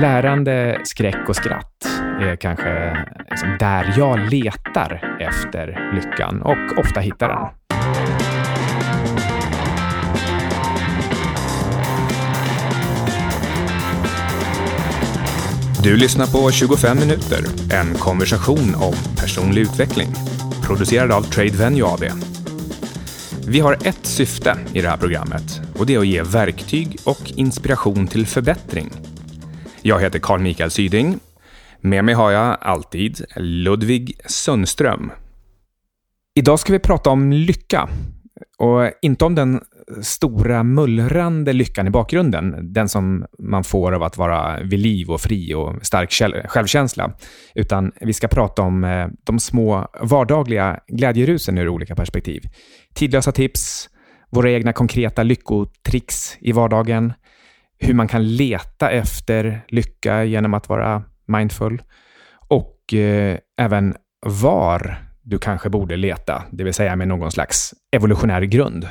Lärande, 0.00 0.80
skräck 0.84 1.28
och 1.28 1.36
skratt 1.36 1.86
är 2.20 2.36
kanske 2.36 2.96
liksom 3.30 3.56
där 3.58 3.94
jag 3.96 4.32
letar 4.32 5.18
efter 5.20 5.94
lyckan 5.94 6.42
och 6.42 6.78
ofta 6.78 7.00
hittar 7.00 7.28
den. 7.28 7.48
Du 15.82 15.96
lyssnar 15.96 16.26
på 16.26 16.50
25 16.50 16.98
minuter, 16.98 17.38
en 17.72 17.94
konversation 17.94 18.74
om 18.74 18.94
personlig 19.16 19.62
utveckling. 19.62 20.08
Producerad 20.66 21.12
av 21.12 21.22
Trade 21.22 21.56
Venue 21.56 21.86
AB. 21.86 22.04
Vi 23.48 23.60
har 23.60 23.72
ett 23.72 24.06
syfte 24.06 24.56
i 24.72 24.80
det 24.80 24.88
här 24.88 24.96
programmet 24.96 25.60
och 25.78 25.86
det 25.86 25.94
är 25.94 25.98
att 25.98 26.06
ge 26.06 26.22
verktyg 26.22 26.98
och 27.04 27.32
inspiration 27.36 28.06
till 28.06 28.26
förbättring. 28.26 29.07
Jag 29.88 30.00
heter 30.00 30.18
Carl 30.18 30.40
Mikael 30.40 30.70
Syding. 30.70 31.18
Med 31.80 32.04
mig 32.04 32.14
har 32.14 32.30
jag 32.30 32.56
alltid 32.60 33.24
Ludvig 33.36 34.20
Sundström. 34.26 35.12
Idag 36.34 36.58
ska 36.58 36.72
vi 36.72 36.78
prata 36.78 37.10
om 37.10 37.32
lycka. 37.32 37.88
Och 38.58 38.90
inte 39.02 39.24
om 39.24 39.34
den 39.34 39.60
stora 40.02 40.62
mullrande 40.62 41.52
lyckan 41.52 41.86
i 41.86 41.90
bakgrunden, 41.90 42.72
den 42.72 42.88
som 42.88 43.26
man 43.38 43.64
får 43.64 43.92
av 43.92 44.02
att 44.02 44.16
vara 44.16 44.60
vid 44.60 44.78
liv 44.78 45.10
och 45.10 45.20
fri 45.20 45.54
och 45.54 45.86
stark 45.86 46.12
självkänsla, 46.48 47.12
utan 47.54 47.92
vi 48.00 48.12
ska 48.12 48.28
prata 48.28 48.62
om 48.62 48.84
eh, 48.84 49.06
de 49.24 49.38
små 49.38 49.88
vardagliga 50.00 50.80
glädjerusen 50.88 51.58
ur 51.58 51.68
olika 51.68 51.96
perspektiv. 51.96 52.42
Tidlösa 52.94 53.32
tips, 53.32 53.88
våra 54.30 54.50
egna 54.50 54.72
konkreta 54.72 55.22
lyckotricks 55.22 56.36
i 56.40 56.52
vardagen, 56.52 57.12
hur 57.78 57.94
man 57.94 58.08
kan 58.08 58.36
leta 58.36 58.90
efter 58.90 59.64
lycka 59.68 60.24
genom 60.24 60.54
att 60.54 60.68
vara 60.68 61.02
mindful 61.26 61.82
och 62.48 62.94
eh, 62.94 63.38
även 63.58 63.94
var 64.26 65.08
du 65.22 65.38
kanske 65.38 65.70
borde 65.70 65.96
leta, 65.96 66.44
det 66.50 66.64
vill 66.64 66.74
säga 66.74 66.96
med 66.96 67.08
någon 67.08 67.30
slags 67.30 67.74
evolutionär 67.92 68.42
grund. 68.42 68.88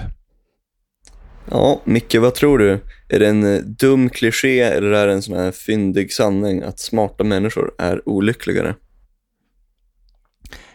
Ja, 1.52 1.82
Micke, 1.84 2.16
vad 2.16 2.36
tror 2.36 2.58
du? 2.58 2.80
Är 3.10 3.20
det 3.20 3.28
en 3.28 3.56
eh, 3.56 3.62
dum 3.62 4.10
kliché 4.10 4.62
eller 4.62 4.92
är 4.92 5.08
det 5.08 5.14
en 5.14 5.22
sån 5.22 5.38
här 5.38 5.52
fyndig 5.52 6.12
sanning 6.12 6.62
att 6.64 6.80
smarta 6.80 7.24
människor 7.24 7.72
är 7.78 8.10
olyckligare? 8.10 8.76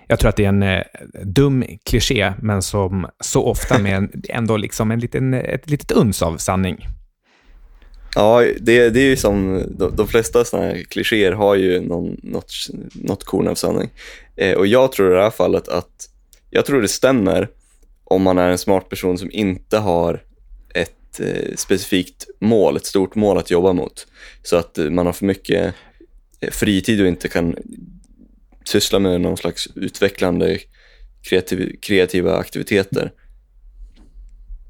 Jag 0.07 0.19
tror 0.19 0.29
att 0.29 0.37
det 0.37 0.45
är 0.45 0.49
en 0.49 0.63
eh, 0.63 0.83
dum 1.25 1.65
kliché, 1.85 2.33
men 2.43 2.63
som 2.63 3.07
så 3.21 3.45
ofta 3.47 3.79
med 3.79 3.97
en, 3.97 4.23
ändå 4.29 4.57
liksom 4.57 4.91
en 4.91 5.01
liten, 5.01 5.35
ett 5.35 5.71
litet 5.71 5.93
uns 5.93 6.23
av 6.23 6.37
sanning. 6.37 6.87
Ja, 8.15 8.41
det, 8.61 8.91
det 8.91 9.01
är 9.01 9.09
ju 9.09 9.17
som 9.17 9.65
de, 9.79 9.97
de 9.97 10.09
flesta 10.09 10.45
sådana 10.45 10.69
här 10.69 10.83
klichéer 10.83 11.33
har 11.33 11.55
ju 11.55 11.81
någon, 11.81 12.17
något, 12.23 12.53
något 12.95 13.25
korn 13.25 13.49
av 13.49 13.55
sanning. 13.55 13.91
Eh, 14.37 14.57
och 14.57 14.67
jag 14.67 14.93
tror 14.93 15.13
i 15.13 15.15
det 15.15 15.23
här 15.23 15.31
fallet 15.31 15.69
att, 15.69 16.09
jag 16.51 16.67
tror 16.67 16.83
det 16.83 16.89
stämmer 16.89 17.49
om 18.05 18.23
man 18.23 18.39
är 18.39 18.49
en 18.49 18.59
smart 18.59 18.89
person 18.89 19.19
som 19.19 19.31
inte 19.33 19.79
har 19.79 20.23
ett 20.75 21.21
eh, 21.21 21.55
specifikt 21.57 22.27
mål, 22.41 22.77
ett 22.77 22.87
stort 22.87 23.15
mål 23.15 23.39
att 23.39 23.51
jobba 23.51 23.73
mot. 23.73 24.07
Så 24.43 24.57
att 24.57 24.79
eh, 24.79 24.91
man 24.91 25.07
har 25.07 25.13
för 25.13 25.27
mycket 25.27 25.75
eh, 26.41 26.51
fritid 26.51 27.01
och 27.01 27.07
inte 27.07 27.29
kan 27.29 27.57
syssla 28.65 28.99
med 28.99 29.21
någon 29.21 29.37
slags 29.37 29.69
utvecklande 29.75 30.59
kreativ, 31.23 31.77
kreativa 31.83 32.37
aktiviteter. 32.37 33.13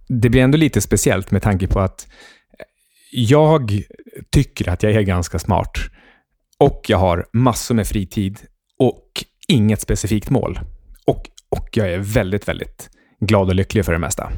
Det 0.09 0.31
blir 0.31 0.43
ändå 0.43 0.59
lite 0.59 0.81
speciellt 0.81 1.31
med 1.31 1.43
tanke 1.43 1.67
på 1.67 1.81
att 1.81 2.09
jag 3.15 3.83
tycker 4.31 4.69
att 4.69 4.83
jag 4.83 4.93
är 4.93 5.03
ganska 5.03 5.39
smart 5.39 5.73
och 6.59 6.85
jag 6.89 6.99
har 6.99 7.27
massor 7.33 7.75
med 7.75 7.87
fritid 7.87 8.39
och 8.79 9.25
inget 9.49 9.81
specifikt 9.81 10.31
mål. 10.31 10.61
Och, 11.05 11.31
och 11.49 11.69
jag 11.73 11.93
är 11.93 11.99
väldigt, 11.99 12.49
väldigt 12.49 12.91
glad 13.21 13.49
och 13.49 13.55
lycklig 13.55 13.85
för 13.85 13.93
det 13.93 13.99
mesta. 13.99 14.33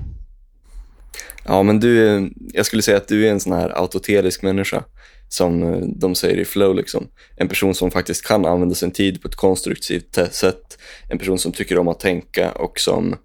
Ja, 1.44 1.62
men 1.62 1.80
du, 1.80 2.30
jag 2.52 2.66
skulle 2.66 2.82
säga 2.82 2.96
att 2.96 3.08
du 3.08 3.26
är 3.26 3.30
en 3.30 3.40
sån 3.40 3.52
här 3.52 3.78
autotelisk 3.78 4.42
människa 4.42 4.84
som 5.28 5.62
eh, 5.62 5.78
de 5.78 6.14
säger 6.14 6.36
i 6.36 6.44
flow. 6.44 6.74
Liksom. 6.74 7.08
En 7.36 7.48
person 7.48 7.74
som 7.74 7.90
faktiskt 7.90 8.26
kan 8.26 8.46
använda 8.46 8.74
sin 8.74 8.90
tid 8.90 9.22
på 9.22 9.28
ett 9.28 9.36
konstruktivt 9.36 10.18
sätt. 10.30 10.78
En 11.08 11.18
person 11.18 11.38
som 11.38 11.52
tycker 11.52 11.78
om 11.78 11.88
att 11.88 12.00
tänka 12.00 12.50
och 12.50 12.78
som, 12.78 13.16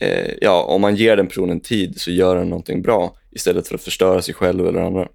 eh, 0.00 0.30
ja, 0.40 0.62
om 0.62 0.80
man 0.80 0.96
ger 0.96 1.16
den 1.16 1.26
personen 1.26 1.60
tid 1.60 2.00
så 2.00 2.10
gör 2.10 2.36
den 2.36 2.48
någonting 2.48 2.82
bra 2.82 3.16
istället 3.34 3.68
för 3.68 3.74
att 3.74 3.82
förstöra 3.82 4.22
sig 4.22 4.34
själv 4.34 4.66
eller 4.66 4.80
andra. 4.80 5.08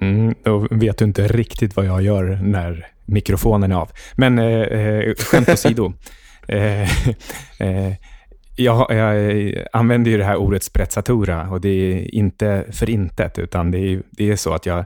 Mm, 0.00 0.34
då 0.42 0.66
vet 0.70 0.98
du 0.98 1.04
inte 1.04 1.28
riktigt 1.28 1.76
vad 1.76 1.86
jag 1.86 2.02
gör 2.02 2.38
när 2.42 2.86
mikrofonen 3.06 3.72
är 3.72 3.76
av. 3.76 3.90
Men 4.14 4.38
eh, 4.38 4.46
eh 4.46 5.14
skämt 5.14 5.48
åsido. 5.48 5.92
eh, 6.48 6.82
eh, 7.60 7.94
jag, 8.56 8.86
jag, 8.90 9.54
använder 9.72 10.10
ju 10.10 10.18
det 10.18 10.24
här 10.24 10.36
ordet 10.36 10.62
sprezzatura 10.62 11.50
och 11.50 11.60
det 11.60 11.68
är 11.68 12.14
inte 12.14 12.64
för 12.72 12.90
intet, 12.90 13.38
utan 13.38 13.70
det 13.70 13.78
är, 13.78 14.02
det 14.10 14.30
är 14.30 14.36
så 14.36 14.54
att 14.54 14.66
jag, 14.66 14.84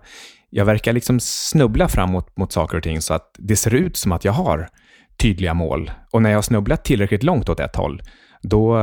jag 0.51 0.65
verkar 0.65 0.93
liksom 0.93 1.21
snubbla 1.21 1.89
framåt 1.89 2.37
mot 2.37 2.53
saker 2.53 2.77
och 2.77 2.83
ting 2.83 3.01
så 3.01 3.15
att 3.15 3.31
det 3.39 3.57
ser 3.57 3.75
ut 3.75 3.97
som 3.97 4.13
att 4.13 4.25
jag 4.25 4.33
har 4.33 4.69
tydliga 5.17 5.55
mål. 5.55 5.91
Och 6.11 6.23
när 6.23 6.31
jag 6.31 6.37
har 6.37 6.43
snubblat 6.43 6.85
tillräckligt 6.85 7.23
långt 7.23 7.49
åt 7.49 7.61
ett 7.61 7.77
håll, 7.77 8.03
då, 8.43 8.79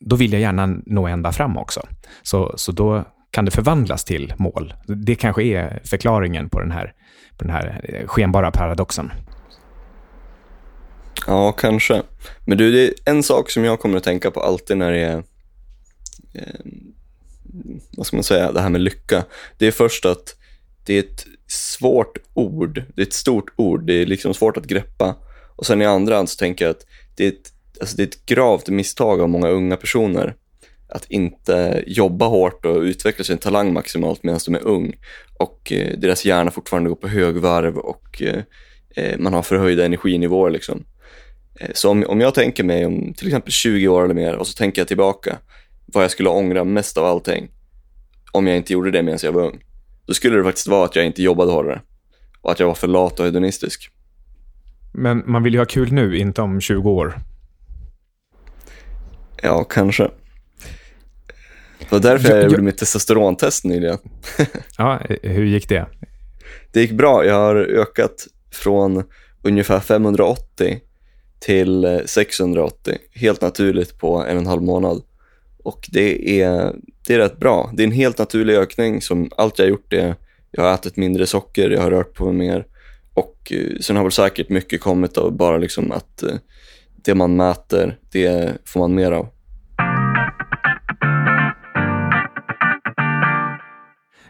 då 0.00 0.16
vill 0.16 0.32
jag 0.32 0.42
gärna 0.42 0.66
nå 0.86 1.06
ända 1.06 1.32
fram 1.32 1.56
också. 1.56 1.86
Så, 2.22 2.54
så 2.56 2.72
då 2.72 3.04
kan 3.30 3.44
det 3.44 3.50
förvandlas 3.50 4.04
till 4.04 4.34
mål. 4.36 4.74
Det 4.86 5.14
kanske 5.14 5.42
är 5.42 5.80
förklaringen 5.84 6.48
på 6.48 6.60
den 6.60 6.70
här, 6.70 6.92
på 7.36 7.44
den 7.44 7.52
här 7.52 7.80
eh, 7.82 8.06
skenbara 8.06 8.50
paradoxen. 8.50 9.12
Ja, 11.26 11.52
kanske. 11.52 12.02
Men 12.46 12.58
du, 12.58 12.72
det 12.72 12.84
är 12.84 12.94
en 13.04 13.22
sak 13.22 13.50
som 13.50 13.64
jag 13.64 13.80
kommer 13.80 13.96
att 13.96 14.04
tänka 14.04 14.30
på 14.30 14.40
alltid 14.40 14.76
när 14.76 14.92
det 14.92 14.98
är, 14.98 15.22
eh, 16.34 16.60
vad 17.96 18.06
ska 18.06 18.16
man 18.16 18.24
säga, 18.24 18.52
det 18.52 18.60
här 18.60 18.68
med 18.68 18.80
lycka. 18.80 19.24
Det 19.58 19.66
är 19.66 19.72
först 19.72 20.04
att 20.04 20.34
det 20.86 20.94
är 20.94 21.00
ett 21.00 21.26
svårt 21.46 22.18
ord, 22.34 22.82
det 22.94 23.02
är 23.02 23.06
ett 23.06 23.12
stort 23.12 23.50
ord, 23.56 23.86
det 23.86 23.92
är 23.92 24.06
liksom 24.06 24.34
svårt 24.34 24.56
att 24.56 24.66
greppa. 24.66 25.16
Och 25.56 25.66
sen 25.66 25.82
i 25.82 25.86
andra 25.86 26.16
hand 26.16 26.28
så 26.28 26.36
tänker 26.36 26.64
jag 26.64 26.70
att 26.70 26.86
det 27.16 27.24
är 27.24 27.28
ett, 27.28 27.52
alltså 27.80 27.96
det 27.96 28.02
är 28.02 28.06
ett 28.06 28.26
gravt 28.26 28.68
misstag 28.68 29.20
av 29.20 29.28
många 29.28 29.48
unga 29.48 29.76
personer 29.76 30.34
att 30.88 31.04
inte 31.10 31.84
jobba 31.86 32.26
hårt 32.26 32.66
och 32.66 32.80
utveckla 32.80 33.24
sin 33.24 33.38
talang 33.38 33.72
maximalt 33.72 34.22
medan 34.22 34.40
de 34.46 34.54
är 34.54 34.66
ung 34.66 34.94
och 35.38 35.72
eh, 35.72 35.98
deras 35.98 36.24
hjärna 36.24 36.50
fortfarande 36.50 36.88
går 36.88 36.96
på 36.96 37.08
högvarv 37.08 37.78
och 37.78 38.22
eh, 38.22 38.42
eh 38.96 39.18
man 39.18 39.32
har 39.34 39.42
förhöjda 39.42 39.84
energinivåer. 39.84 40.50
Liksom. 40.50 40.84
Eh, 41.60 41.70
så 41.74 41.90
om, 41.90 42.04
om 42.08 42.20
jag 42.20 42.34
tänker 42.34 42.64
mig 42.64 42.86
om 42.86 43.14
till 43.14 43.26
exempel 43.26 43.52
20 43.52 43.88
år 43.88 44.04
eller 44.04 44.14
mer 44.14 44.36
och 44.36 44.46
så 44.46 44.52
tänker 44.52 44.80
jag 44.80 44.88
tillbaka 44.88 45.38
vad 45.86 46.04
jag 46.04 46.10
skulle 46.10 46.28
ångra 46.28 46.64
mest 46.64 46.98
av 46.98 47.04
allting 47.04 47.48
om 48.32 48.46
jag 48.46 48.56
inte 48.56 48.72
gjorde 48.72 48.90
det 48.90 49.02
medan 49.02 49.18
jag 49.22 49.32
var 49.32 49.42
ung. 49.42 49.60
Då 50.06 50.14
skulle 50.14 50.36
det 50.36 50.44
faktiskt 50.44 50.68
vara 50.68 50.84
att 50.84 50.96
jag 50.96 51.06
inte 51.06 51.22
jobbade 51.22 51.52
hårdare 51.52 51.80
och 52.42 52.52
att 52.52 52.60
jag 52.60 52.66
var 52.66 52.74
för 52.74 52.88
lat 52.88 53.20
och 53.20 53.26
hedonistisk. 53.26 53.90
Men 54.94 55.22
man 55.26 55.42
vill 55.42 55.52
ju 55.52 55.58
ha 55.58 55.66
kul 55.66 55.92
nu, 55.92 56.18
inte 56.18 56.42
om 56.42 56.60
20 56.60 56.90
år. 56.90 57.14
Ja, 59.42 59.64
kanske. 59.64 60.10
Det 61.78 61.92
var 61.92 62.00
därför 62.00 62.28
jag, 62.28 62.38
jag 62.38 62.50
gjorde 62.50 62.62
mitt 62.62 62.78
testosterontest 62.78 63.64
nyligen. 63.64 63.98
ja, 64.78 65.00
hur 65.22 65.44
gick 65.44 65.68
det? 65.68 65.86
Det 66.72 66.80
gick 66.80 66.92
bra. 66.92 67.24
Jag 67.24 67.34
har 67.34 67.56
ökat 67.56 68.26
från 68.52 69.04
ungefär 69.42 69.80
580 69.80 70.80
till 71.38 72.02
680 72.06 72.92
eh, 72.92 73.20
helt 73.20 73.40
naturligt 73.40 73.98
på 73.98 74.16
en 74.16 74.36
och 74.36 74.42
en 74.42 74.46
halv 74.46 74.62
månad. 74.62 75.02
Och 75.64 75.88
det 75.92 76.40
är, 76.42 76.74
det 77.06 77.14
är 77.14 77.18
rätt 77.18 77.38
bra. 77.38 77.70
Det 77.74 77.82
är 77.82 77.86
en 77.86 77.92
helt 77.92 78.18
naturlig 78.18 78.54
ökning 78.54 79.02
som 79.02 79.30
allt 79.36 79.58
jag 79.58 79.66
har 79.66 79.70
gjort 79.70 79.92
är, 79.92 80.14
jag 80.50 80.62
har 80.62 80.74
ätit 80.74 80.96
mindre 80.96 81.26
socker, 81.26 81.70
jag 81.70 81.80
har 81.80 81.90
rört 81.90 82.14
på 82.14 82.32
mig 82.32 82.48
mer 82.48 82.66
och 83.14 83.52
eh, 83.52 83.78
sen 83.80 83.96
har 83.96 84.02
väl 84.02 84.12
säkert 84.12 84.48
mycket 84.48 84.80
kommit 84.80 85.18
av 85.18 85.32
bara 85.32 85.58
liksom 85.58 85.92
att 85.92 86.22
eh, 86.22 86.34
det 87.08 87.14
man 87.14 87.36
mäter, 87.36 87.98
det 88.12 88.56
får 88.64 88.80
man 88.80 88.94
mer 88.94 89.12
av. 89.12 89.28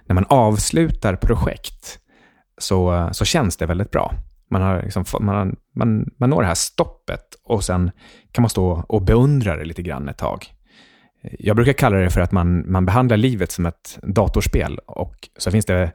När 0.06 0.14
man 0.14 0.24
avslutar 0.28 1.16
projekt 1.16 1.98
så, 2.58 3.08
så 3.12 3.24
känns 3.24 3.56
det 3.56 3.66
väldigt 3.66 3.90
bra. 3.90 4.14
Man, 4.50 4.62
har 4.62 4.82
liksom, 4.82 5.04
man, 5.20 5.56
man, 5.74 6.10
man 6.18 6.30
når 6.30 6.42
det 6.42 6.48
här 6.48 6.54
stoppet 6.54 7.24
och 7.44 7.64
sen 7.64 7.90
kan 8.32 8.42
man 8.42 8.50
stå 8.50 8.84
och 8.88 9.02
beundra 9.02 9.56
det 9.56 9.64
lite 9.64 9.82
grann 9.82 10.08
ett 10.08 10.18
tag. 10.18 10.46
Jag 11.38 11.56
brukar 11.56 11.72
kalla 11.72 11.96
det 11.96 12.10
för 12.10 12.20
att 12.20 12.32
man, 12.32 12.70
man 12.72 12.86
behandlar 12.86 13.16
livet 13.16 13.52
som 13.52 13.66
ett 13.66 13.98
datorspel 14.02 14.78
och 14.86 15.28
så 15.38 15.50
finns 15.50 15.66
det 15.66 15.92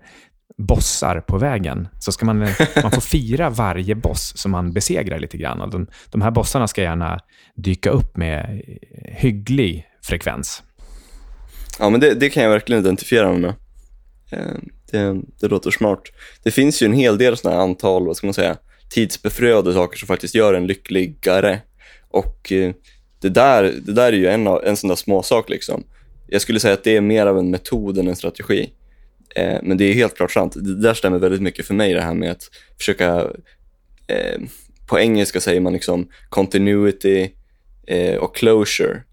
bossar 0.58 1.20
på 1.20 1.38
vägen. 1.38 1.88
Så 2.00 2.12
ska 2.12 2.26
man, 2.26 2.38
man 2.84 2.92
får 2.92 3.02
fira 3.02 3.50
varje 3.50 3.96
boss 3.96 4.34
som 4.36 4.52
man 4.52 4.74
besegrar 4.74 5.20
lite 5.20 5.38
grann. 5.38 5.62
Och 5.62 5.70
de, 5.70 5.88
de 6.12 6.22
här 6.22 6.32
bossarna 6.32 6.68
ska 6.68 6.82
gärna 6.82 7.20
dyka 7.56 7.90
upp 7.90 8.18
med 8.18 8.62
hygglig 9.04 9.86
frekvens. 10.02 10.64
Ja, 11.80 11.90
men 11.90 12.00
det, 12.00 12.14
det 12.14 12.30
kan 12.30 12.44
jag 12.44 12.50
verkligen 12.50 12.82
identifiera 12.82 13.30
mig 13.30 13.40
med. 13.40 13.54
Eh, 14.32 14.56
Det, 14.92 15.22
det 15.40 15.48
låter 15.48 15.72
smart. 15.72 16.02
Det 16.44 16.52
finns 16.52 16.82
ju 16.82 16.86
en 16.86 16.94
hel 16.94 17.18
del 17.18 17.38
sådana 17.38 17.58
här 17.58 17.64
antal, 17.64 18.06
vad 18.08 18.18
ska 18.18 18.28
man 18.28 18.34
säga, 18.34 18.58
tidsbefriade 18.90 19.74
saker 19.74 19.98
som 20.00 20.08
faktiskt 20.08 20.36
gör 20.36 20.54
en 20.54 20.68
lyckligare. 20.68 21.62
Och 22.10 22.52
eh, 22.52 22.74
det 23.22 23.30
där, 23.30 23.64
det 23.86 23.94
där 23.94 24.08
är 24.14 24.18
ju 24.18 24.28
en, 24.28 24.48
en 24.48 24.78
sån 24.78 24.88
där 24.88 24.96
småsak 24.96 25.50
liksom. 25.50 25.84
Jag 26.28 26.42
skulle 26.42 26.60
säga 26.60 26.74
att 26.74 26.84
det 26.84 26.96
är 26.98 27.02
mer 27.02 27.26
av 27.26 27.38
en 27.38 27.50
metod 27.50 27.98
än 27.98 28.08
en 28.08 28.16
strategi. 28.16 28.70
Eh, 29.36 29.60
men 29.64 29.78
det 29.78 29.86
är 29.86 29.94
helt 29.94 30.16
klart 30.16 30.32
sant. 30.32 30.54
Det 30.56 30.82
där 30.82 30.94
stämmer 30.94 31.20
väldigt 31.20 31.42
mycket 31.42 31.66
för 31.66 31.74
mig 31.74 31.94
det 31.94 32.02
här 32.02 32.14
med 32.14 32.32
att 32.32 32.44
försöka, 32.78 33.32
eh, 34.08 34.42
på 34.88 35.00
engelska 35.00 35.42
säger 35.42 35.62
man 35.62 35.74
liksom 35.74 36.10
continuity 36.30 37.30
eh, 37.88 38.16
och 38.16 38.36
closure. 38.36 39.04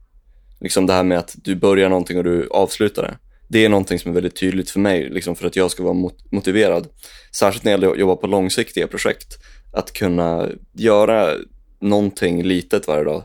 Liksom 0.60 0.86
det 0.86 0.92
här 0.92 1.02
med 1.02 1.18
att 1.18 1.36
du 1.36 1.54
börjar 1.54 1.88
någonting 1.88 2.18
och 2.18 2.24
du 2.24 2.48
avslutar 2.50 3.02
det. 3.02 3.16
Det 3.48 3.64
är 3.64 3.68
någonting 3.68 3.98
som 3.98 4.10
är 4.10 4.14
väldigt 4.14 4.36
tydligt 4.36 4.70
för 4.70 4.80
mig, 4.80 5.08
liksom 5.10 5.36
för 5.36 5.46
att 5.46 5.56
jag 5.56 5.70
ska 5.70 5.82
vara 5.82 5.94
mot 5.94 6.32
motiverad. 6.32 6.88
Särskilt 7.32 7.64
när 7.64 7.72
jag 7.72 7.98
jobbar 7.98 8.16
på 8.16 8.26
långsiktiga 8.26 8.86
projekt. 8.86 9.38
Att 9.72 9.92
kunna 9.92 10.48
göra 10.72 11.34
någonting 11.80 12.42
litet 12.42 12.88
varje 12.88 13.04
dag 13.04 13.24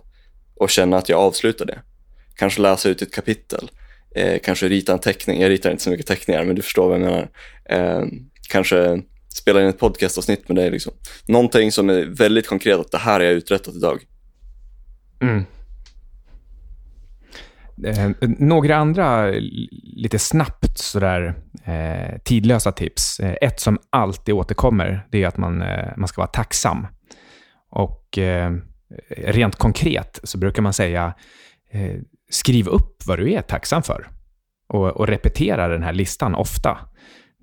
och 0.56 0.70
känna 0.70 0.98
att 0.98 1.10
jag 1.10 1.20
avslutar 1.20 1.66
det. 1.66 1.80
Kanske 2.36 2.62
läsa 2.62 2.90
ut 2.90 3.02
ett 3.02 3.14
kapitel, 3.14 3.72
eh, 4.16 4.40
kanske 4.44 4.68
rita 4.68 4.94
en 4.94 5.00
teckning. 5.00 5.42
Jag 5.42 5.50
ritar 5.50 5.72
inte 5.72 5.84
så 5.84 5.90
mycket 5.90 6.08
teckningar, 6.08 6.44
men 6.44 6.56
du 6.56 6.62
förstår 6.62 6.90
vad 6.90 7.00
jag 7.00 7.06
menar. 7.06 7.30
Eh, 7.70 8.06
kanske 8.50 9.02
spela 9.34 9.62
in 9.62 9.68
ett 9.68 9.80
podcastavsnitt 9.80 10.50
med 10.50 10.56
dig. 10.56 10.72
Liksom. 10.72 10.94
Någonting 11.28 11.72
som 11.72 11.90
är 11.90 12.06
väldigt 12.06 12.48
konkret, 12.48 12.80
att 12.80 12.92
det 12.92 12.98
här 12.98 13.14
har 13.14 13.22
jag 13.22 13.34
uträttat 13.34 13.76
idag. 13.76 14.02
Mm. 15.22 15.46
Eh, 17.84 18.30
några 18.40 18.76
andra 18.76 19.32
lite 19.84 20.20
snabbt 20.20 20.78
sådär 20.78 21.36
eh, 21.66 22.20
tidlösa 22.24 22.72
tips. 22.72 23.20
Eh, 23.20 23.36
ett 23.42 23.60
som 23.60 23.80
alltid 23.90 24.36
återkommer, 24.36 25.08
det 25.12 25.24
är 25.24 25.28
att 25.28 25.38
man, 25.38 25.62
eh, 25.62 25.98
man 25.98 26.08
ska 26.08 26.22
vara 26.22 26.32
tacksam. 26.32 26.88
Och 27.70 28.18
eh, 28.18 28.54
rent 29.18 29.56
konkret 29.56 30.20
så 30.24 30.38
brukar 30.38 30.62
man 30.62 30.74
säga 30.74 31.14
eh, 31.72 31.96
skriv 32.30 32.68
upp 32.68 33.04
vad 33.06 33.20
du 33.20 33.34
är 33.34 33.42
tacksam 33.42 33.84
för 33.84 34.08
och, 34.68 34.88
och 34.88 35.08
repetera 35.08 35.68
den 35.68 35.84
här 35.84 35.94
listan 35.94 36.36
ofta. 36.36 36.78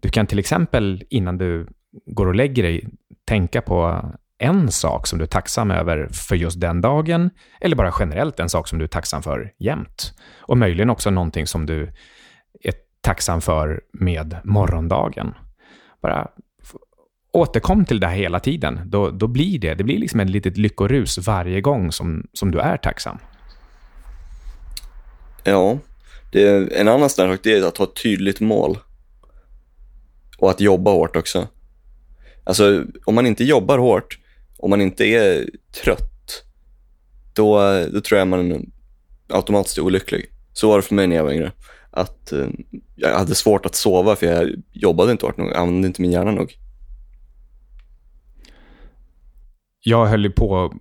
Du 0.03 0.09
kan 0.09 0.27
till 0.27 0.39
exempel 0.39 1.05
innan 1.11 1.39
du 1.39 1.67
går 2.07 2.27
och 2.27 2.35
lägger 2.35 2.63
dig 2.63 2.89
tänka 3.25 3.63
på 3.63 4.05
en 4.39 4.71
sak 4.71 5.07
som 5.07 5.19
du 5.19 5.25
är 5.25 5.29
tacksam 5.29 5.71
över 5.71 6.09
för 6.13 6.37
just 6.37 6.61
den 6.61 6.81
dagen, 6.81 7.31
eller 7.61 7.77
bara 7.77 7.93
generellt 7.99 8.41
en 8.41 8.49
sak 8.49 8.69
som 8.69 8.79
du 8.79 8.85
är 8.85 8.89
tacksam 8.89 9.23
för 9.23 9.53
jämt. 9.59 10.13
Och 10.41 10.59
möjligen 10.59 10.91
också 10.91 11.11
någonting 11.11 11.47
som 11.47 11.67
du 11.67 11.83
är 12.63 12.75
tacksam 13.01 13.41
för 13.41 13.81
med 13.93 14.37
morgondagen. 14.45 15.35
Bara 16.03 16.29
återkom 17.33 17.85
till 17.85 18.01
det 18.01 18.07
här 18.07 18.17
hela 18.17 18.41
tiden. 18.41 18.81
Då, 18.87 19.11
då 19.11 19.27
blir 19.27 19.59
det, 19.59 19.75
det 19.75 19.85
blir 19.85 19.99
liksom 19.99 20.21
ett 20.21 20.31
litet 20.31 20.57
lyckorus 20.57 21.19
varje 21.19 21.61
gång 21.61 21.93
som, 21.93 22.27
som 22.33 22.51
du 22.51 22.59
är 22.59 22.77
tacksam. 22.77 23.19
Ja, 25.45 25.79
det 26.33 26.43
är 26.43 26.73
en 26.73 26.89
annan 26.89 27.11
sak 27.11 27.41
det 27.43 27.53
är 27.53 27.63
att 27.63 27.79
ha 27.79 27.85
ett 27.85 28.03
tydligt 28.03 28.41
mål. 28.41 28.79
Och 30.39 30.51
att 30.51 30.61
jobba 30.61 30.91
hårt 30.91 31.17
också. 31.17 31.49
Alltså, 32.45 32.85
om 33.05 33.15
man 33.15 33.27
inte 33.27 33.45
jobbar 33.45 33.79
hårt, 33.79 34.19
om 34.59 34.71
man 34.71 34.81
inte 34.81 35.05
är 35.05 35.51
trött, 35.85 36.45
då, 37.35 37.59
då 37.93 38.01
tror 38.01 38.19
jag 38.19 38.29
man 38.29 38.73
automatiskt 39.29 39.79
är 39.79 39.83
olycklig. 39.83 40.27
Så 40.53 40.69
var 40.69 40.77
det 40.77 40.83
för 40.83 40.95
mig 40.95 41.07
när 41.07 41.17
jag 41.17 41.25
var 41.25 41.33
yngre. 41.33 41.53
Att 41.91 42.33
eh, 42.33 42.49
jag 42.97 43.19
hade 43.19 43.35
svårt 43.35 43.67
att 43.67 43.75
sova 43.75 44.17
för 44.17 44.27
jag 44.27 44.51
jobbade 44.73 45.13
inte 45.13 45.27
hårt 45.27 45.37
nog, 45.37 45.53
använde 45.53 45.89
inte 45.89 46.03
min 46.03 46.13
hjärna 46.13 46.31
nog. 46.31 46.59
Jag 49.81 50.07
höll 50.07 50.25
ju 50.25 50.31
på 50.31 50.75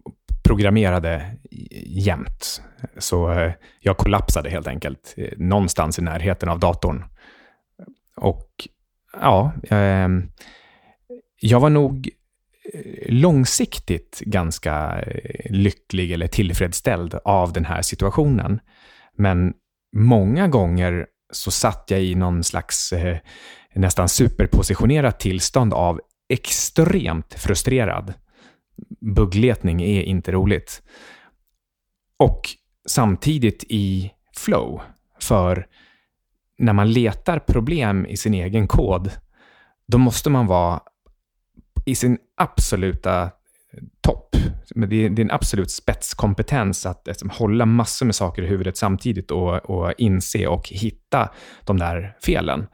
programmerade 0.44 1.38
jämt. 1.86 2.62
Så 2.98 3.32
eh, 3.32 3.52
jag 3.80 3.98
kollapsade 3.98 4.50
helt 4.50 4.68
enkelt 4.68 5.14
eh, 5.18 5.30
någonstans 5.38 6.00
i 6.00 6.02
närheten 6.02 6.50
av 6.50 6.60
datorn. 6.60 7.06
Och 8.16 8.50
ja, 9.22 9.52
ehm, 9.70 10.24
jag 11.40 11.60
var 11.60 11.70
nog 11.70 12.10
eh, 12.74 13.14
långsiktigt 13.14 14.20
ganska 14.20 15.04
lycklig 15.46 16.12
eller 16.12 16.28
tillfredsställd 16.28 17.16
av 17.26 17.54
den 17.54 17.66
här 17.66 17.82
situationen. 17.82 18.60
Men 19.18 19.54
många 19.96 20.48
gånger 20.48 21.08
så 21.34 21.52
satt 21.52 21.86
jag 21.88 22.04
i 22.04 22.16
någon 22.16 22.44
slags 22.44 22.94
nästan 23.76 24.10
superpositionerat 24.10 25.20
tillstånd 25.20 25.74
av 25.74 26.00
extremt 26.30 27.34
frustrerad. 27.34 28.14
Buggletning 29.02 29.82
är 29.82 30.02
inte 30.02 30.32
roligt. 30.32 30.82
Och 32.18 32.42
samtidigt 32.88 33.64
i 33.70 34.12
flow. 34.38 34.82
För 35.22 35.68
när 36.58 36.74
man 36.74 36.92
letar 36.92 37.40
problem 37.40 38.06
i 38.06 38.18
sin 38.18 38.34
egen 38.34 38.68
kod, 38.68 39.12
då 39.88 39.98
måste 39.98 40.30
man 40.30 40.48
vara 40.48 40.82
i 41.86 41.96
sin 41.96 42.18
absoluta 42.38 43.32
topp. 44.02 44.36
Det 44.76 45.06
är, 45.06 45.20
en 45.20 45.32
absolut 45.32 45.72
spetskompetens 45.72 46.86
att 46.86 47.08
liksom, 47.08 47.30
hålla 47.30 47.66
massor 47.66 48.06
med 48.06 48.16
saker 48.16 48.42
i 48.42 48.48
huvudet 48.48 48.78
samtidigt 48.78 49.32
och, 49.32 49.70
och 49.70 49.94
inse 49.98 50.48
och 50.48 50.70
hitta 50.70 51.30
de 51.66 51.78
där 51.78 52.18
felen. 52.22 52.68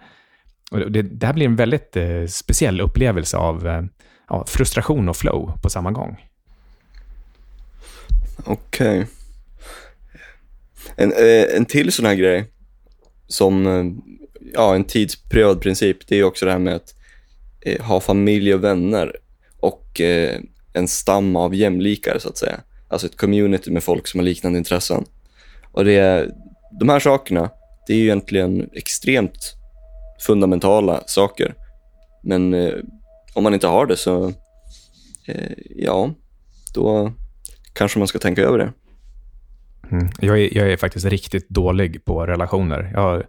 Och 0.71 0.91
det, 0.91 1.01
det 1.01 1.25
här 1.25 1.33
blir 1.33 1.45
en 1.45 1.55
väldigt 1.55 1.95
eh, 1.95 2.25
speciell 2.25 2.81
upplevelse 2.81 3.37
av 3.37 3.67
eh, 3.67 3.83
ja, 4.29 4.45
frustration 4.47 5.09
och 5.09 5.17
flow 5.17 5.51
på 5.61 5.69
samma 5.69 5.91
gång. 5.91 6.25
Okej. 8.45 8.99
Okay. 8.99 9.05
En, 10.95 11.11
eh, 11.13 11.57
en 11.57 11.65
till 11.65 11.91
sån 11.91 12.05
här 12.05 12.15
grej 12.15 12.45
som 13.27 13.67
eh, 13.67 13.85
ja, 14.53 14.75
en 14.75 14.83
tidsprövad 14.83 15.61
princip, 15.61 16.07
det 16.07 16.19
är 16.19 16.23
också 16.23 16.45
det 16.45 16.51
här 16.51 16.59
med 16.59 16.75
att 16.75 16.95
eh, 17.61 17.85
ha 17.85 17.99
familj 17.99 18.53
och 18.53 18.63
vänner 18.63 19.15
och 19.59 20.01
eh, 20.01 20.39
en 20.73 20.87
stam 20.87 21.35
av 21.35 21.55
jämlikar 21.55 22.19
så 22.19 22.29
att 22.29 22.37
säga. 22.37 22.59
Alltså 22.87 23.07
ett 23.07 23.17
community 23.17 23.71
med 23.71 23.83
folk 23.83 24.07
som 24.07 24.19
har 24.19 24.25
liknande 24.25 24.57
intressen. 24.57 25.05
Och 25.71 25.85
det 25.85 26.31
de 26.79 26.89
här 26.89 26.99
sakerna, 26.99 27.49
det 27.87 27.93
är 27.93 27.97
ju 27.97 28.03
egentligen 28.03 28.69
extremt 28.73 29.53
fundamentala 30.19 31.03
saker. 31.05 31.55
Men 32.23 32.53
eh, 32.53 32.73
om 33.37 33.43
man 33.43 33.53
inte 33.53 33.67
har 33.67 33.85
det 33.85 33.97
så, 33.97 34.27
eh, 35.27 35.51
ja, 35.75 36.11
då 36.73 37.11
kanske 37.73 37.99
man 37.99 38.07
ska 38.07 38.19
tänka 38.19 38.41
över 38.41 38.57
det. 38.57 38.73
Mm. 39.91 40.09
Jag, 40.19 40.39
är, 40.39 40.57
jag 40.57 40.71
är 40.71 40.77
faktiskt 40.77 41.05
riktigt 41.05 41.49
dålig 41.49 42.05
på 42.05 42.25
relationer. 42.25 42.91
Jag 42.93 43.01
har 43.01 43.25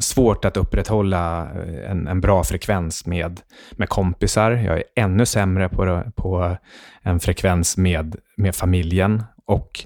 svårt 0.00 0.44
att 0.44 0.56
upprätthålla 0.56 1.42
eh, 1.42 1.90
en, 1.90 2.06
en 2.06 2.20
bra 2.20 2.44
frekvens 2.44 3.06
med, 3.06 3.40
med 3.72 3.88
kompisar. 3.88 4.50
Jag 4.50 4.76
är 4.76 4.84
ännu 4.96 5.26
sämre 5.26 5.68
på, 5.68 6.02
på 6.16 6.56
en 7.02 7.20
frekvens 7.20 7.76
med, 7.76 8.16
med 8.36 8.54
familjen. 8.54 9.22
Och, 9.44 9.84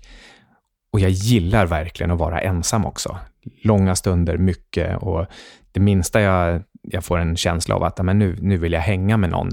och 0.92 1.00
jag 1.00 1.10
gillar 1.10 1.66
verkligen 1.66 2.10
att 2.10 2.18
vara 2.18 2.40
ensam 2.40 2.86
också. 2.86 3.18
Långa 3.62 3.96
stunder, 3.96 4.38
mycket. 4.38 5.02
Och 5.02 5.26
det 5.72 5.80
minsta 5.80 6.20
jag, 6.20 6.62
jag 6.82 7.04
får 7.04 7.18
en 7.18 7.36
känsla 7.36 7.74
av 7.74 7.82
att 7.82 8.04
men 8.04 8.18
nu, 8.18 8.36
nu 8.40 8.56
vill 8.56 8.72
jag 8.72 8.80
hänga 8.80 9.16
med 9.16 9.30
någon, 9.30 9.50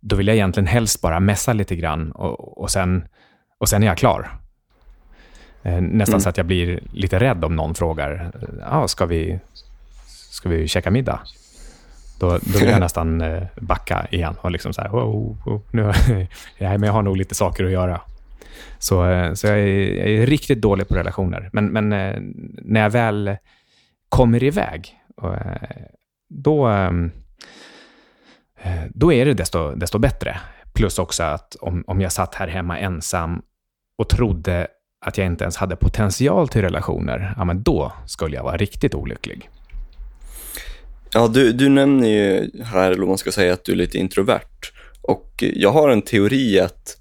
då 0.00 0.16
vill 0.16 0.26
jag 0.26 0.36
egentligen 0.36 0.66
helst 0.66 1.00
bara 1.00 1.20
messa 1.20 1.52
lite 1.52 1.76
grann 1.76 2.12
och, 2.12 2.58
och, 2.58 2.70
sen, 2.70 3.04
och 3.58 3.68
sen 3.68 3.82
är 3.82 3.86
jag 3.86 3.98
klar. 3.98 4.30
Eh, 5.62 5.80
nästan 5.80 6.14
mm. 6.14 6.20
så 6.20 6.28
att 6.28 6.36
jag 6.36 6.46
blir 6.46 6.80
lite 6.92 7.20
rädd 7.20 7.44
om 7.44 7.56
någon 7.56 7.74
frågar, 7.74 8.32
ah, 8.66 8.88
ska, 8.88 9.06
vi, 9.06 9.40
ska 10.30 10.48
vi 10.48 10.68
käka 10.68 10.90
middag? 10.90 11.20
Då, 12.20 12.28
då 12.28 12.58
vill 12.58 12.68
jag 12.68 12.80
nästan 12.80 13.20
eh, 13.20 13.42
backa 13.60 14.06
igen 14.10 14.34
och 14.40 14.50
liksom 14.50 14.72
så 14.72 14.80
här, 14.80 14.90
oh, 14.90 15.48
oh, 15.48 15.60
nu, 15.70 15.82
ja, 16.58 16.70
men 16.70 16.82
jag 16.82 16.92
har 16.92 17.02
nog 17.02 17.16
lite 17.16 17.34
saker 17.34 17.64
att 17.64 17.70
göra. 17.70 18.00
Så, 18.78 19.10
eh, 19.10 19.32
så 19.34 19.46
jag, 19.46 19.58
är, 19.58 19.94
jag 19.98 20.08
är 20.08 20.26
riktigt 20.26 20.60
dålig 20.60 20.88
på 20.88 20.94
relationer. 20.94 21.50
Men, 21.52 21.66
men 21.66 21.88
när 22.62 22.80
jag 22.80 22.90
väl 22.90 23.36
kommer 24.08 24.42
iväg, 24.42 24.98
då, 26.32 26.66
ehm, 26.66 27.10
då 28.94 29.12
är 29.12 29.24
det 29.24 29.34
desto, 29.34 29.74
desto 29.74 29.98
bättre. 29.98 30.40
Plus 30.72 30.98
också 30.98 31.22
att 31.22 31.56
om, 31.60 31.84
om 31.86 32.00
jag 32.00 32.12
satt 32.12 32.34
här 32.34 32.48
hemma 32.48 32.78
ensam 32.78 33.42
och 33.98 34.08
trodde 34.08 34.66
att 35.06 35.18
jag 35.18 35.26
inte 35.26 35.44
ens 35.44 35.56
hade 35.56 35.76
potential 35.76 36.48
till 36.48 36.62
relationer, 36.62 37.34
ja 37.36 37.44
men 37.44 37.62
då 37.62 37.92
skulle 38.06 38.36
jag 38.36 38.44
vara 38.44 38.56
riktigt 38.56 38.94
olycklig. 38.94 39.50
Ja, 41.14 41.28
du, 41.28 41.52
du 41.52 41.68
nämner 41.68 42.08
ju 42.08 42.50
här, 42.64 42.90
eller 42.90 43.06
man 43.06 43.18
ska 43.18 43.32
säga, 43.32 43.52
att 43.52 43.64
du 43.64 43.72
är 43.72 43.76
lite 43.76 43.98
introvert. 43.98 44.72
Och 45.02 45.44
jag 45.54 45.70
har 45.70 45.88
en 45.88 46.02
teori 46.02 46.60
att 46.60 46.96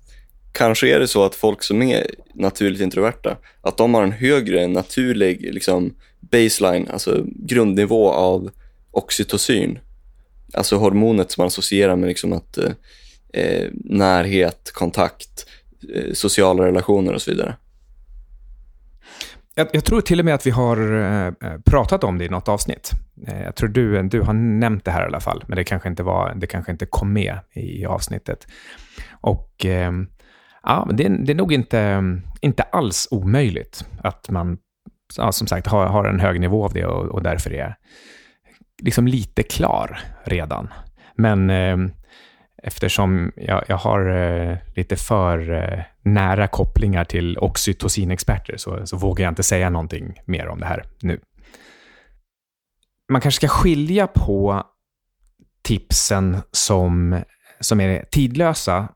kanske 0.51 0.95
är 0.95 0.99
det 0.99 1.07
så 1.07 1.23
att 1.23 1.35
folk 1.35 1.63
som 1.63 1.81
är 1.81 2.07
naturligt 2.33 2.81
introverta, 2.81 3.37
att 3.61 3.77
de 3.77 3.93
har 3.93 4.03
en 4.03 4.11
högre 4.11 4.67
naturlig 4.67 5.53
liksom, 5.53 5.93
baseline, 6.19 6.87
alltså 6.93 7.25
grundnivå 7.25 8.11
av 8.11 8.49
oxytocin. 8.91 9.79
alltså 10.53 10.77
hormonet 10.77 11.31
som 11.31 11.41
man 11.41 11.47
associerar 11.47 11.95
med 11.95 12.07
liksom 12.07 12.33
att 12.33 12.57
eh, 12.57 12.71
eh, 13.33 13.69
närhet, 13.73 14.71
kontakt, 14.73 15.45
eh, 15.95 16.13
sociala 16.13 16.65
relationer 16.65 17.13
och 17.13 17.21
så 17.21 17.31
vidare. 17.31 17.55
Jag, 19.55 19.67
jag, 19.73 19.83
tror 19.83 20.01
till 20.01 20.19
och 20.19 20.25
med 20.25 20.35
att 20.35 20.45
vi 20.45 20.51
har 20.51 20.93
eh, 20.93 21.27
eh, 21.27 21.59
pratat 21.65 22.03
om 22.03 22.17
det 22.17 22.25
i 22.25 22.29
något 22.29 22.47
avsnitt. 22.47 22.91
Jag 23.45 23.55
tror 23.55 23.69
du, 23.69 24.03
du 24.03 24.21
har 24.21 24.33
nämnt 24.33 24.85
det 24.85 24.91
här 24.91 25.03
i 25.03 25.05
alla 25.05 25.19
fall, 25.19 25.43
men 25.47 25.55
det 25.55 25.63
kanske 25.63 25.89
inte, 25.89 26.03
var, 26.03 26.33
det 26.35 26.47
kanske 26.47 26.71
inte 26.71 26.85
kom 26.85 27.13
med 27.13 27.39
i 27.53 27.85
avsnittet. 27.85 28.47
Och 29.21 29.65
eh, 29.65 29.91
ja, 30.63 30.87
det, 30.93 31.07
det 31.25 31.31
är 31.31 31.35
nog 31.35 31.53
inte, 31.53 32.03
inte 32.41 32.63
alls 32.63 33.07
omöjligt 33.11 33.85
att 34.01 34.29
man 34.29 34.57
ja, 35.17 35.31
som 35.31 35.47
sagt 35.47 35.67
har, 35.67 35.85
har 35.85 36.05
en 36.05 36.19
hög 36.19 36.39
nivå 36.39 36.65
av 36.65 36.73
det 36.73 36.85
och, 36.85 37.05
och 37.05 37.23
därför 37.23 37.53
är 37.53 37.75
liksom 38.81 39.07
lite 39.07 39.43
klar 39.43 39.99
redan. 40.23 40.73
Men 41.15 41.49
eh, 41.49 41.77
eftersom 42.63 43.31
jag, 43.35 43.63
jag 43.67 43.77
har 43.77 44.09
eh, 44.09 44.57
lite 44.75 44.95
för 44.95 45.53
eh, 45.53 45.83
nära 46.01 46.47
kopplingar 46.47 47.03
till 47.03 47.37
oxytocinexperter 47.37 48.57
så, 48.57 48.87
så 48.87 48.97
vågar 48.97 49.25
jag 49.25 49.31
inte 49.31 49.43
säga 49.43 49.69
någonting 49.69 50.21
mer 50.25 50.47
om 50.47 50.59
det 50.59 50.65
här 50.65 50.83
nu. 51.01 51.19
Man 53.11 53.21
kanske 53.21 53.37
ska 53.37 53.47
skilja 53.47 54.07
på 54.07 54.63
tipsen 55.63 56.37
som, 56.51 57.21
som 57.59 57.81
är 57.81 58.05
tidlösa 58.11 58.87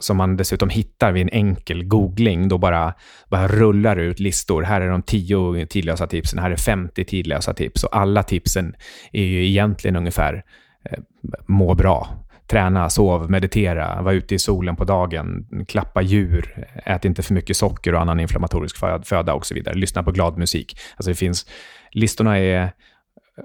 som 0.00 0.16
man 0.16 0.36
dessutom 0.36 0.68
hittar 0.68 1.12
vid 1.12 1.22
en 1.22 1.28
enkel 1.28 1.84
googling, 1.84 2.48
då 2.48 2.58
bara, 2.58 2.94
bara 3.28 3.48
rullar 3.48 3.96
ut 3.96 4.20
listor. 4.20 4.62
Här 4.62 4.80
är 4.80 4.90
de 4.90 5.02
10 5.02 5.66
tidlösa 5.66 6.06
tipsen, 6.06 6.38
här 6.38 6.50
är 6.50 6.56
50 6.56 7.04
tidlösa 7.04 7.54
tips 7.54 7.84
och 7.84 7.96
alla 7.96 8.22
tipsen 8.22 8.74
är 9.12 9.24
ju 9.24 9.46
egentligen 9.46 9.96
ungefär 9.96 10.44
eh, 10.90 10.98
må 11.46 11.74
bra. 11.74 12.08
Träna, 12.46 12.90
sov, 12.90 13.30
meditera, 13.30 14.02
var 14.02 14.12
ute 14.12 14.34
i 14.34 14.38
solen 14.38 14.76
på 14.76 14.84
dagen, 14.84 15.46
klappa 15.68 16.02
djur, 16.02 16.66
ät 16.84 17.04
inte 17.04 17.22
för 17.22 17.34
mycket 17.34 17.56
socker 17.56 17.94
och 17.94 18.00
annan 18.00 18.20
inflammatorisk 18.20 18.76
föda 19.04 19.34
och 19.34 19.46
så 19.46 19.54
vidare. 19.54 19.74
Lyssna 19.74 20.02
på 20.02 20.10
glad 20.12 20.38
musik. 20.38 20.78
Alltså 20.96 21.10
det 21.10 21.14
finns, 21.14 21.46
listorna 21.92 22.38
är 22.38 22.72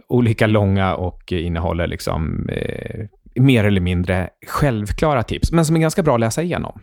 olika 0.07 0.47
långa 0.47 0.95
och 0.95 1.31
innehåller 1.31 1.87
liksom 1.87 2.49
eh, 2.49 3.05
mer 3.35 3.63
eller 3.63 3.81
mindre 3.81 4.29
självklara 4.47 5.23
tips, 5.23 5.51
men 5.51 5.65
som 5.65 5.75
är 5.75 5.79
ganska 5.79 6.03
bra 6.03 6.13
att 6.13 6.19
läsa 6.19 6.43
igenom. 6.43 6.81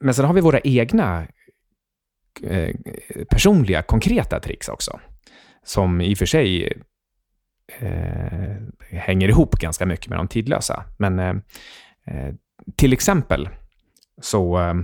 Men 0.00 0.14
sen 0.14 0.24
har 0.24 0.34
vi 0.34 0.40
våra 0.40 0.60
egna 0.60 1.26
eh, 2.42 2.74
personliga, 3.30 3.82
konkreta 3.82 4.40
tricks 4.40 4.68
också, 4.68 5.00
som 5.64 6.00
i 6.00 6.14
och 6.14 6.18
för 6.18 6.26
sig 6.26 6.72
eh, 7.78 8.56
hänger 8.90 9.28
ihop 9.28 9.54
ganska 9.54 9.86
mycket 9.86 10.08
med 10.08 10.18
de 10.18 10.28
tidlösa. 10.28 10.84
Men 10.98 11.18
eh, 11.18 11.34
eh 12.06 12.34
till 12.76 12.92
exempel 12.92 13.48
så, 14.22 14.60
eh, 14.60 14.74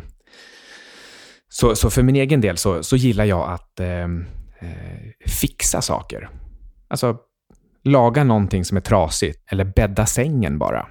så, 1.49 1.77
så, 1.77 1.91
för 1.91 2.03
min 2.03 2.17
egen 2.17 2.41
del 2.41 2.57
så, 2.57 2.83
så 2.83 2.97
gillar 2.97 3.25
jag 3.25 3.53
att 3.53 3.81
eh, 3.81 4.05
eh 4.59 5.11
fixa 5.27 5.81
saker. 5.81 6.29
Alltså 6.89 7.19
laga 7.85 8.25
någonting 8.25 8.65
som 8.65 8.77
är 8.77 8.81
trasigt 8.81 9.41
eller 9.47 9.65
bädda 9.65 10.07
sängen 10.07 10.59
bara. 10.59 10.87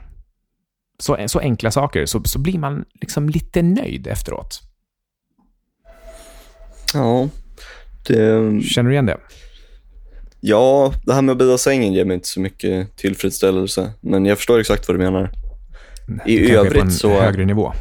Så, 0.99 1.17
så 1.27 1.39
enkla 1.39 1.71
saker, 1.71 2.05
så, 2.05 2.23
så 2.23 2.39
blir 2.39 2.59
man 2.59 2.85
liksom 2.93 3.29
lite 3.29 3.61
nöjd 3.61 4.07
efteråt. 4.07 4.61
Ja, 6.93 7.29
det... 8.07 8.61
Känner 8.63 8.89
du 8.89 8.93
igen 8.93 9.05
det? 9.05 9.17
Ja, 10.39 10.93
det 11.05 11.13
här 11.13 11.21
med 11.21 11.31
att 11.31 11.37
bädda 11.37 11.57
sängen 11.57 11.93
ger 11.93 12.05
mig 12.05 12.15
inte 12.15 12.27
så 12.27 12.39
mycket 12.39 12.97
tillfredsställelse, 12.97 13.91
men 14.01 14.25
jag 14.25 14.37
förstår 14.37 14.59
exakt 14.59 14.87
vad 14.87 14.99
du 14.99 15.03
menar. 15.03 15.31
I 16.25 16.39
det 16.39 16.53
övrigt 16.53 16.73
på 16.73 16.79
en 16.79 16.91
så... 16.91 17.21
högre 17.21 17.45
nivå. 17.45 17.73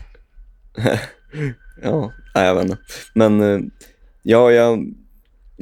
ja, 1.83 2.12
nej, 2.35 2.47
jag 2.47 2.54
vet 2.54 2.64
inte. 2.64 2.78
Men 3.14 3.40
eh, 3.40 3.61
ja, 4.23 4.52
jag, 4.52 4.95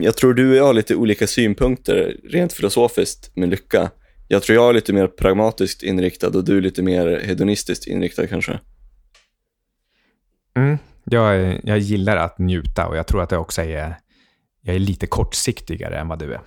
jag 0.03 0.17
tror 0.17 0.35
du 0.35 0.51
och 0.51 0.57
jag 0.57 0.65
har 0.65 0.75
lite 0.75 0.95
olika 0.95 1.27
synpunkter 1.27 2.17
rent 2.25 2.53
filosofiskt 2.53 3.37
med 3.37 3.49
lycka. 3.49 3.91
Jag 4.29 4.43
tror 4.43 4.57
jag 4.57 4.69
är 4.69 4.73
lite 4.73 4.93
mer 4.93 5.07
pragmatiskt 5.07 5.83
inriktad 5.83 6.29
och 6.29 6.45
du 6.45 6.57
är 6.57 6.61
lite 6.61 6.83
mer 6.83 7.21
hedonistiskt 7.25 7.87
inriktad 7.87 8.27
kanske. 8.27 8.61
Mm, 10.57 10.79
jag, 11.05 11.61
jag 11.65 11.79
gillar 11.79 12.17
att 12.17 12.39
njuta 12.39 12.87
och 12.87 12.97
jag 12.97 13.07
tror 13.07 13.23
att 13.23 13.31
jag 13.31 13.41
också 13.41 13.63
är, 13.63 13.97
jag 14.61 14.75
är 14.75 14.79
lite 14.79 15.07
kortsiktigare 15.07 15.99
än 15.99 16.09
vad 16.09 16.19
du 16.19 16.35
är. 16.35 16.41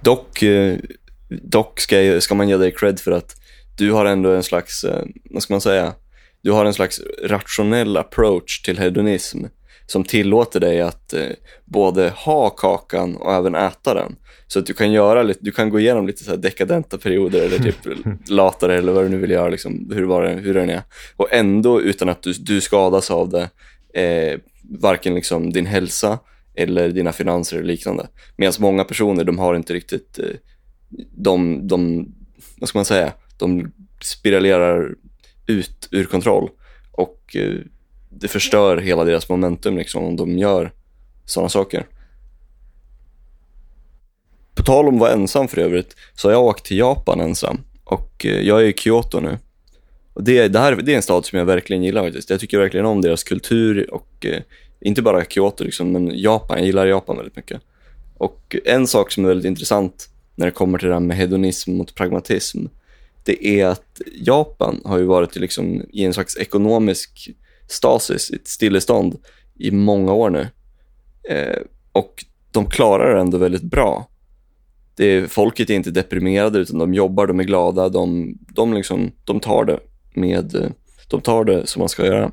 Dock, 0.00 0.42
eh, 0.42 0.78
dock 1.28 1.80
ska, 1.80 2.20
ska 2.20 2.34
man 2.34 2.48
ge 2.48 2.56
dig 2.56 2.74
cred 2.74 3.00
för 3.00 3.12
att 3.12 3.36
du 3.78 3.92
har 3.92 4.04
ändå 4.04 4.30
en 4.30 4.42
slags, 4.42 4.84
eh, 4.84 5.04
vad 5.30 5.42
ska 5.42 5.54
man 5.54 5.60
säga, 5.60 5.94
du 6.42 6.52
har 6.52 6.64
en 6.64 6.74
slags 6.74 7.00
rationell 7.24 7.96
approach 7.96 8.62
till 8.62 8.78
hedonism 8.78 9.44
som 9.90 10.04
tillåter 10.04 10.60
dig 10.60 10.80
att 10.80 11.12
eh, 11.12 11.26
både 11.64 12.08
ha 12.08 12.50
kakan 12.50 13.16
och 13.16 13.34
även 13.34 13.54
äta 13.54 13.94
den. 13.94 14.16
Så 14.46 14.58
att 14.58 14.66
du 14.66 14.74
kan, 14.74 14.92
göra 14.92 15.22
lite, 15.22 15.40
du 15.42 15.50
kan 15.50 15.70
gå 15.70 15.80
igenom 15.80 16.06
lite 16.06 16.24
så 16.24 16.36
dekadenta 16.36 16.98
perioder 16.98 17.40
eller 17.40 17.58
typ 17.58 17.76
latare 18.28 18.78
eller 18.78 18.92
vad 18.92 19.04
du 19.04 19.08
nu 19.08 19.18
vill 19.18 19.30
göra, 19.30 19.48
liksom, 19.48 19.90
hur, 19.94 20.04
var 20.04 20.22
det, 20.22 20.30
hur 20.30 20.54
den 20.54 20.70
är. 20.70 20.82
Och 21.16 21.32
ändå 21.32 21.82
utan 21.82 22.08
att 22.08 22.22
du, 22.22 22.32
du 22.32 22.60
skadas 22.60 23.10
av 23.10 23.28
det, 23.28 23.50
eh, 24.02 24.40
varken 24.80 25.14
liksom 25.14 25.52
din 25.52 25.66
hälsa 25.66 26.18
eller 26.54 26.88
dina 26.88 27.12
finanser 27.12 27.56
eller 27.56 27.66
liknande. 27.66 28.08
Medan 28.36 28.52
många 28.58 28.84
personer, 28.84 29.24
de 29.24 29.38
har 29.38 29.54
inte 29.54 29.74
riktigt, 29.74 30.18
eh, 30.18 30.36
de, 31.16 31.66
de, 31.68 32.08
vad 32.58 32.68
ska 32.68 32.78
man 32.78 32.84
säga, 32.84 33.12
de 33.38 33.72
spiralerar 34.02 34.94
ut 35.46 35.88
ur 35.90 36.04
kontroll. 36.04 36.50
Och 36.92 37.36
eh, 37.36 37.54
det 38.08 38.28
förstör 38.28 38.76
hela 38.76 39.04
deras 39.04 39.28
momentum 39.28 39.76
liksom, 39.76 40.04
om 40.04 40.16
de 40.16 40.38
gör 40.38 40.72
sådana 41.24 41.48
saker. 41.48 41.86
På 44.54 44.62
tal 44.62 44.88
om 44.88 44.94
att 44.94 45.00
vara 45.00 45.12
ensam 45.12 45.48
för 45.48 45.60
övrigt, 45.60 45.96
så 46.14 46.28
har 46.28 46.32
jag 46.32 46.44
åkt 46.44 46.66
till 46.66 46.78
Japan 46.78 47.20
ensam 47.20 47.60
och 47.84 48.26
eh, 48.26 48.40
jag 48.40 48.62
är 48.62 48.66
i 48.66 48.72
Kyoto 48.72 49.20
nu. 49.20 49.38
Och 50.12 50.24
det, 50.24 50.48
det, 50.48 50.58
här, 50.58 50.76
det 50.76 50.92
är 50.92 50.96
en 50.96 51.02
stad 51.02 51.26
som 51.26 51.38
jag 51.38 51.46
verkligen 51.46 51.82
gillar 51.82 52.04
faktiskt. 52.04 52.30
Jag 52.30 52.40
tycker 52.40 52.58
verkligen 52.58 52.86
om 52.86 53.02
deras 53.02 53.24
kultur 53.24 53.94
och 53.94 54.26
eh, 54.26 54.42
inte 54.80 55.02
bara 55.02 55.24
Kyoto 55.24 55.64
liksom, 55.64 55.92
men 55.92 56.18
Japan. 56.18 56.58
Jag 56.58 56.66
gillar 56.66 56.86
Japan 56.86 57.16
väldigt 57.16 57.36
mycket. 57.36 57.60
Och 58.18 58.56
en 58.64 58.86
sak 58.86 59.12
som 59.12 59.24
är 59.24 59.28
väldigt 59.28 59.46
intressant 59.46 60.08
när 60.34 60.46
det 60.46 60.52
kommer 60.52 60.78
till 60.78 60.88
det 60.88 60.94
här 60.94 61.00
med 61.00 61.16
hedonism 61.16 61.72
mot 61.72 61.94
pragmatism, 61.94 62.66
det 63.24 63.46
är 63.46 63.66
att 63.66 64.00
Japan 64.14 64.80
har 64.84 64.98
ju 64.98 65.04
varit 65.04 65.36
liksom 65.36 65.82
i 65.92 66.04
en 66.04 66.14
slags 66.14 66.36
ekonomisk 66.36 67.30
stasis, 67.68 68.30
ett 68.30 68.48
stillestånd 68.48 69.16
i 69.58 69.70
många 69.70 70.12
år 70.12 70.30
nu. 70.30 70.48
Eh, 71.28 71.62
och 71.92 72.24
de 72.52 72.66
klarar 72.66 73.14
det 73.14 73.20
ändå 73.20 73.38
väldigt 73.38 73.62
bra. 73.62 74.08
Det 74.96 75.04
är, 75.04 75.26
folket 75.26 75.70
är 75.70 75.74
inte 75.74 75.90
deprimerade 75.90 76.58
utan 76.58 76.78
de 76.78 76.94
jobbar, 76.94 77.26
de 77.26 77.40
är 77.40 77.44
glada, 77.44 77.88
de, 77.88 78.34
de, 78.48 78.74
liksom, 78.74 79.12
de, 79.24 79.40
tar, 79.40 79.64
det 79.64 79.80
med, 80.14 80.74
de 81.08 81.20
tar 81.20 81.44
det 81.44 81.66
som 81.66 81.80
man 81.80 81.88
ska 81.88 82.06
göra. 82.06 82.32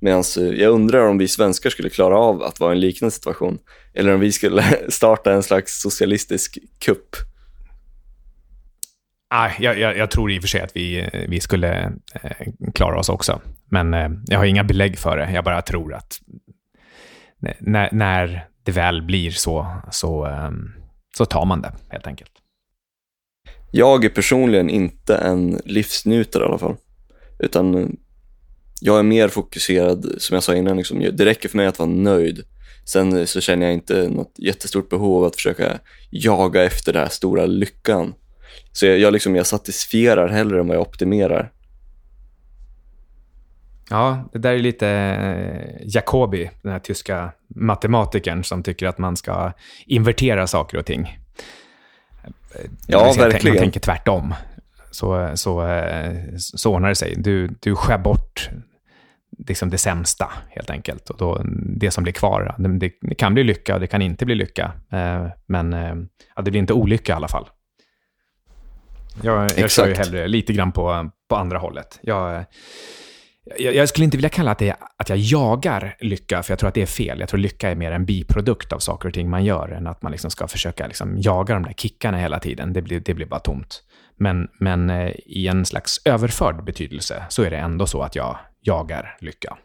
Medan 0.00 0.24
eh, 0.38 0.44
jag 0.44 0.72
undrar 0.72 1.08
om 1.08 1.18
vi 1.18 1.28
svenskar 1.28 1.70
skulle 1.70 1.88
klara 1.88 2.18
av 2.18 2.42
att 2.42 2.60
vara 2.60 2.72
i 2.72 2.76
en 2.76 2.80
liknande 2.80 3.10
situation. 3.10 3.58
Eller 3.94 4.14
om 4.14 4.20
vi 4.20 4.32
skulle 4.32 4.64
starta 4.88 5.32
en 5.32 5.42
slags 5.42 5.80
socialistisk 5.80 6.58
kupp. 6.78 7.16
Ah, 9.28 9.50
jag, 9.58 9.78
jag, 9.78 9.96
jag, 9.96 10.10
tror 10.10 10.32
i 10.32 10.38
och 10.38 10.42
för 10.42 10.48
sig 10.48 10.60
att 10.60 10.76
vi, 10.76 11.00
eh, 11.00 11.28
vi 11.28 11.40
skulle 11.40 11.92
eh, 12.22 12.46
klara 12.74 12.98
oss 12.98 13.08
också. 13.08 13.40
Men 13.68 13.94
eh, 13.94 14.08
jag 14.26 14.38
har 14.38 14.44
inga 14.44 14.64
belägg 14.64 14.98
för 14.98 15.16
det. 15.16 15.32
Jag 15.32 15.44
bara 15.44 15.62
tror 15.62 15.94
att 15.94 16.20
när, 17.58 17.88
när 17.92 18.48
det 18.62 18.72
väl 18.72 19.02
blir 19.02 19.30
så, 19.30 19.66
så, 19.90 20.26
eh, 20.26 20.50
så 21.16 21.24
tar 21.24 21.44
man 21.44 21.62
det 21.62 21.72
helt 21.88 22.06
enkelt. 22.06 22.32
Jag 23.70 24.04
är 24.04 24.08
personligen 24.08 24.70
inte 24.70 25.16
en 25.16 25.60
livsnjutare 25.64 26.42
i 26.42 26.46
alla 26.46 26.58
fall. 26.58 26.76
Utan 27.38 27.74
eh, 27.74 27.88
jag 28.80 28.98
är 28.98 29.02
mer 29.02 29.28
fokuserad, 29.28 30.06
som 30.18 30.34
jag 30.34 30.42
sa 30.42 30.54
innan, 30.54 30.76
liksom, 30.76 31.10
det 31.12 31.24
räcker 31.24 31.48
för 31.48 31.56
mig 31.56 31.66
att 31.66 31.78
vara 31.78 31.88
nöjd. 31.88 32.42
Sen 32.84 33.18
eh, 33.18 33.24
så 33.24 33.40
känner 33.40 33.66
jag 33.66 33.72
inte 33.72 34.08
något 34.08 34.34
jättestort 34.38 34.88
behov 34.88 35.16
av 35.16 35.24
att 35.24 35.34
försöka 35.34 35.78
jaga 36.10 36.64
efter 36.64 36.92
den 36.92 37.02
här 37.02 37.08
stora 37.08 37.46
lyckan. 37.46 38.14
Så 38.72 38.86
jag, 38.86 38.98
jag, 38.98 39.12
liksom, 39.12 39.36
jag 39.36 39.46
satisfierar 39.46 40.28
hellre 40.28 40.60
än 40.60 40.66
vad 40.66 40.76
jag 40.76 40.82
optimerar. 40.82 41.52
Ja, 43.90 44.28
det 44.32 44.38
där 44.38 44.52
är 44.52 44.58
lite 44.58 44.88
eh, 44.88 45.86
Jacobi, 45.86 46.50
den 46.62 46.72
här 46.72 46.78
tyska 46.78 47.32
matematikern 47.48 48.44
som 48.44 48.62
tycker 48.62 48.86
att 48.86 48.98
man 48.98 49.16
ska 49.16 49.52
invertera 49.86 50.46
saker 50.46 50.78
och 50.78 50.86
ting. 50.86 51.18
Ja, 52.86 53.14
verkligen. 53.18 53.54
Man 53.54 53.62
tänker 53.62 53.80
tvärtom. 53.80 54.34
Så, 54.90 55.30
så, 55.34 55.66
eh, 55.66 56.16
så 56.36 56.74
ordnar 56.74 56.88
det 56.88 56.94
sig. 56.94 57.14
Du, 57.16 57.48
du 57.60 57.76
skär 57.76 57.98
bort 57.98 58.50
liksom 59.46 59.70
det 59.70 59.78
sämsta, 59.78 60.32
helt 60.48 60.70
enkelt. 60.70 61.10
Och 61.10 61.16
då, 61.16 61.40
det 61.76 61.90
som 61.90 62.02
blir 62.04 62.12
kvar, 62.12 62.54
det, 62.58 62.90
det 63.00 63.14
kan 63.14 63.34
bli 63.34 63.44
lycka 63.44 63.74
och 63.74 63.80
det 63.80 63.86
kan 63.86 64.02
inte 64.02 64.26
bli 64.26 64.34
lycka. 64.34 64.72
Eh, 64.92 65.26
men 65.46 65.72
ja, 66.36 66.42
det 66.42 66.50
blir 66.50 66.60
inte 66.60 66.72
olycka 66.72 67.12
i 67.12 67.16
alla 67.16 67.28
fall. 67.28 67.48
Jag, 69.22 69.58
jag 69.58 69.70
kör 69.70 69.86
ju 69.86 69.94
hellre 69.94 70.28
lite 70.28 70.52
grann 70.52 70.72
på, 70.72 71.10
på 71.28 71.36
andra 71.36 71.58
hållet. 71.58 71.98
Jag, 72.02 72.44
jag, 73.58 73.74
jag, 73.74 73.88
skulle 73.88 74.04
inte 74.04 74.16
vilja 74.16 74.28
kalla 74.28 74.50
att, 74.50 74.58
det, 74.58 74.76
att 74.96 75.08
jag 75.08 75.18
jagar 75.18 75.96
lycka, 76.00 76.42
för 76.42 76.52
jag 76.52 76.58
tror 76.58 76.68
att 76.68 76.74
det 76.74 76.82
är 76.82 76.86
fel. 76.86 77.20
Jag 77.20 77.28
tror 77.28 77.40
lycka 77.40 77.70
är 77.70 77.74
mer 77.74 77.92
en 77.92 78.04
biprodukt 78.04 78.72
av 78.72 78.78
saker 78.78 79.08
och 79.08 79.14
ting 79.14 79.30
man 79.30 79.44
gör, 79.44 79.68
än 79.68 79.86
att 79.86 80.02
man 80.02 80.12
liksom 80.12 80.30
ska 80.30 80.48
försöka 80.48 80.86
liksom 80.86 81.18
jaga 81.18 81.54
de 81.54 81.62
där 81.62 81.72
kickarna 81.72 82.18
hela 82.18 82.38
tiden. 82.38 82.72
Det 82.72 82.82
blir, 82.82 83.00
det 83.00 83.14
blir 83.14 83.26
bara 83.26 83.40
tomt. 83.40 83.82
Men, 84.18 84.48
men 84.60 84.90
eh, 84.90 85.12
i 85.26 85.46
en 85.48 85.66
slags 85.66 86.00
överförd 86.04 86.64
betydelse 86.64 87.24
så 87.28 87.42
är 87.42 87.50
det 87.50 87.56
ändå 87.56 87.86
så 87.86 88.02
att 88.02 88.16
jag 88.16 88.38
jagar 88.60 89.16
lycka. 89.20 89.56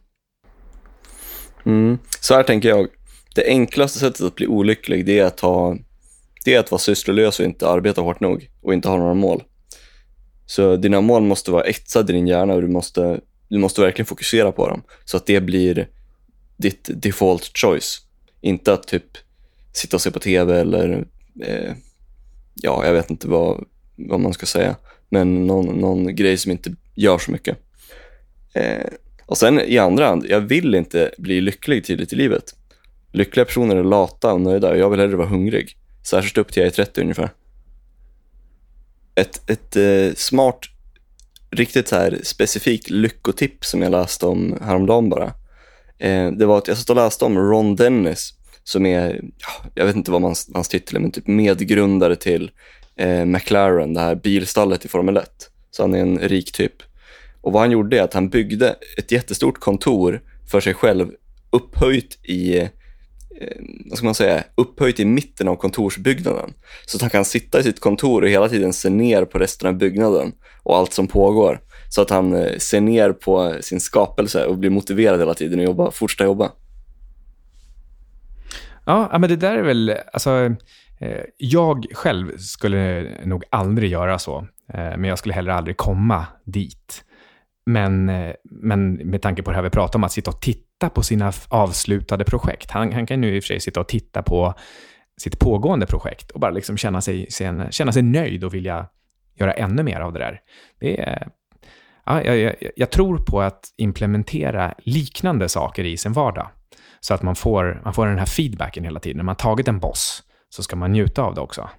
Mm. 1.65 1.97
Så 2.19 2.33
här 2.33 2.43
tänker 2.43 2.69
jag. 2.69 2.87
Det 3.35 3.47
enklaste 3.47 3.99
sättet 3.99 4.21
att 4.21 4.35
bli 4.35 4.47
olycklig, 4.47 5.05
det 5.05 5.19
är 5.19 5.25
att, 5.25 5.39
ha, 5.39 5.77
det 6.45 6.53
är 6.53 6.59
att 6.59 6.71
vara 6.71 6.79
sysslolös 6.79 7.39
och 7.39 7.45
inte 7.45 7.69
arbeta 7.69 8.01
hårt 8.01 8.19
nog 8.19 8.49
och 8.61 8.73
inte 8.73 8.87
ha 8.87 8.97
några 8.97 9.13
mål. 9.13 9.43
Så 10.45 10.75
dina 10.75 11.01
mål 11.01 11.23
måste 11.23 11.51
vara 11.51 11.63
etsade 11.63 12.13
i 12.13 12.15
din 12.15 12.27
hjärna 12.27 12.53
och 12.53 12.61
du 12.61 12.67
måste, 12.67 13.19
du 13.51 13.57
måste 13.57 13.81
verkligen 13.81 14.05
fokusera 14.05 14.51
på 14.51 14.69
dem 14.69 14.81
så 15.05 15.17
att 15.17 15.25
det 15.25 15.41
blir 15.41 15.87
ditt 16.57 16.89
default 16.93 17.57
choice. 17.57 18.01
Inte 18.41 18.73
att 18.73 18.87
typ 18.87 19.17
sitta 19.73 19.97
och 19.97 20.01
se 20.01 20.11
på 20.11 20.19
tv 20.19 20.59
eller 20.59 21.05
eh, 21.43 21.73
ja, 22.53 22.85
jag 22.85 22.93
vet 22.93 23.09
inte 23.09 23.27
vad, 23.27 23.65
vad 23.95 24.19
man 24.19 24.33
ska 24.33 24.45
säga, 24.45 24.75
men 25.09 25.47
någon, 25.47 25.65
någon 25.65 26.15
grej 26.15 26.37
som 26.37 26.51
inte 26.51 26.75
gör 26.95 27.17
så 27.17 27.31
mycket. 27.31 27.57
Eh, 28.53 28.87
och 29.25 29.37
sen 29.37 29.59
i 29.59 29.77
andra 29.77 30.07
hand, 30.07 30.25
jag 30.29 30.41
vill 30.41 30.75
inte 30.75 31.11
bli 31.17 31.41
lycklig 31.41 31.83
tidigt 31.83 32.13
i 32.13 32.15
livet. 32.15 32.55
Lyckliga 33.11 33.45
personer 33.45 33.75
är 33.75 33.83
lata 33.83 34.33
och 34.33 34.41
nöjda 34.41 34.69
och 34.69 34.77
jag 34.77 34.89
vill 34.89 34.99
hellre 34.99 35.15
vara 35.15 35.27
hungrig. 35.27 35.77
Särskilt 36.03 36.37
upp 36.37 36.53
till 36.53 36.61
jag 36.61 36.67
är 36.67 36.71
30 36.71 37.01
ungefär. 37.01 37.29
Ett, 39.15 39.49
ett 39.49 39.75
eh, 39.75 40.15
smart, 40.15 40.59
riktigt 41.51 41.87
så 41.87 41.95
här 41.95 42.19
specifikt 42.23 42.89
lyckotips 42.89 43.69
som 43.69 43.81
jag 43.81 43.91
läste 43.91 44.25
om 44.25 44.57
häromdagen 44.61 45.09
bara. 45.09 45.33
Eh, 45.99 46.31
det 46.31 46.45
var 46.45 46.57
att 46.57 46.67
jag 46.67 46.77
satt 46.77 46.89
och 46.89 46.95
läste 46.95 47.25
om 47.25 47.37
Ron 47.37 47.75
Dennis 47.75 48.33
som 48.63 48.85
är, 48.85 49.21
jag 49.75 49.85
vet 49.85 49.95
inte 49.95 50.11
vad 50.11 50.21
hans, 50.21 50.49
hans 50.53 50.69
titel 50.69 50.95
är, 50.95 50.99
men 50.99 51.11
typ 51.11 51.27
medgrundare 51.27 52.15
till 52.15 52.51
eh, 52.95 53.25
McLaren, 53.25 53.93
det 53.93 53.99
här 53.99 54.15
bilstallet 54.15 54.85
i 54.85 54.87
Formel 54.87 55.17
1. 55.17 55.29
Så 55.71 55.83
han 55.83 55.95
är 55.95 55.99
en 55.99 56.19
rik 56.19 56.51
typ. 56.51 56.73
Och 57.41 57.53
vad 57.53 57.61
han 57.61 57.71
gjorde 57.71 57.99
är 57.99 58.03
att 58.03 58.13
han 58.13 58.29
byggde 58.29 58.75
ett 58.97 59.11
jättestort 59.11 59.59
kontor 59.59 60.21
för 60.51 60.61
sig 60.61 60.73
själv 60.73 61.11
upphöjt 61.49 62.19
i 62.23 62.59
eh, 62.59 62.67
Eh, 63.39 63.57
vad 63.85 63.97
ska 63.97 64.05
man 64.05 64.15
säga, 64.15 64.43
upphöjt 64.55 64.99
i 64.99 65.05
mitten 65.05 65.47
av 65.47 65.55
kontorsbyggnaden. 65.55 66.53
Så 66.85 66.97
att 66.97 67.01
han 67.01 67.09
kan 67.09 67.25
sitta 67.25 67.59
i 67.59 67.63
sitt 67.63 67.79
kontor 67.79 68.21
och 68.21 68.29
hela 68.29 68.49
tiden 68.49 68.73
se 68.73 68.89
ner 68.89 69.25
på 69.25 69.39
resten 69.39 69.67
av 69.67 69.73
byggnaden 69.73 70.31
och 70.63 70.77
allt 70.77 70.93
som 70.93 71.07
pågår. 71.07 71.61
Så 71.89 72.01
att 72.01 72.09
han 72.09 72.35
eh, 72.35 72.57
ser 72.57 72.81
ner 72.81 73.11
på 73.11 73.57
sin 73.61 73.79
skapelse 73.79 74.45
och 74.45 74.57
blir 74.57 74.69
motiverad 74.69 75.19
hela 75.19 75.33
tiden 75.33 75.59
att 75.59 75.65
jobba, 75.65 75.91
fortsätta 75.91 76.23
jobba. 76.23 76.51
Ja, 78.85 79.17
men 79.19 79.29
det 79.29 79.35
där 79.35 79.55
är 79.55 79.63
väl, 79.63 79.95
alltså, 80.13 80.55
eh, 80.99 81.23
jag 81.37 81.85
själv 81.93 82.37
skulle 82.37 83.11
nog 83.25 83.43
aldrig 83.49 83.91
göra 83.91 84.19
så, 84.19 84.47
men 84.73 85.03
jag 85.03 85.17
skulle 85.17 85.33
heller 85.33 85.51
aldrig 85.51 85.77
komma 85.77 86.25
dit. 86.45 87.03
Men, 87.65 88.05
men 88.43 88.93
med 88.93 89.21
tanke 89.21 89.43
på 89.43 89.51
det 89.51 89.55
här 89.55 89.63
vi 89.63 89.69
pratar 89.69 89.99
om, 89.99 90.03
att 90.03 90.11
sitta 90.11 90.31
och 90.31 90.41
titta 90.41 90.70
på 90.89 91.03
sina 91.03 91.31
avslutade 91.47 92.23
projekt. 92.23 92.71
Han, 92.71 92.93
han 92.93 93.05
kan 93.05 93.21
nu 93.21 93.35
i 93.35 93.39
och 93.39 93.43
för 93.43 93.47
sig 93.47 93.59
sitta 93.59 93.79
och 93.79 93.87
titta 93.87 94.21
på 94.21 94.53
sitt 95.21 95.39
pågående 95.39 95.85
projekt 95.85 96.31
och 96.31 96.39
bara 96.39 96.51
liksom 96.51 96.77
känna, 96.77 97.01
sig, 97.01 97.27
känna 97.71 97.91
sig 97.91 98.01
nöjd 98.01 98.43
och 98.43 98.53
vilja 98.53 98.87
göra 99.39 99.53
ännu 99.53 99.83
mer 99.83 99.99
av 99.99 100.13
det 100.13 100.19
där. 100.19 100.41
Det 100.79 101.01
är, 101.01 101.27
ja, 102.05 102.23
jag, 102.23 102.37
jag, 102.37 102.55
jag 102.75 102.89
tror 102.89 103.17
på 103.17 103.41
att 103.41 103.73
implementera 103.77 104.73
liknande 104.77 105.49
saker 105.49 105.83
i 105.83 105.97
sin 105.97 106.13
vardag. 106.13 106.49
Så 106.99 107.13
att 107.13 107.21
man 107.21 107.35
får, 107.35 107.81
man 107.83 107.93
får 107.93 108.07
den 108.07 108.19
här 108.19 108.25
feedbacken 108.25 108.83
hela 108.83 108.99
tiden. 108.99 109.17
När 109.17 109.23
man 109.23 109.35
tagit 109.35 109.67
en 109.67 109.79
boss 109.79 110.23
så 110.49 110.63
ska 110.63 110.75
man 110.75 110.91
njuta 110.91 111.21
av 111.21 111.35
det 111.35 111.41
också. 111.41 111.69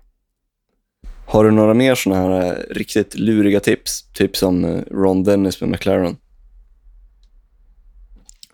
Har 1.26 1.44
du 1.44 1.50
några 1.50 1.74
mer 1.74 1.94
sådana 1.94 2.40
här 2.40 2.66
riktigt 2.70 3.14
luriga 3.14 3.60
tips? 3.60 4.12
Typ 4.12 4.36
som 4.36 4.64
eh, 4.64 4.80
Ron 4.90 5.24
Dennis 5.24 5.60
med 5.60 5.70
McLaren. 5.70 6.16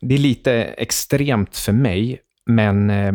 Det 0.01 0.15
är 0.15 0.19
lite 0.19 0.53
extremt 0.65 1.57
för 1.57 1.73
mig, 1.73 2.21
men 2.47 2.91
eh, 2.91 3.15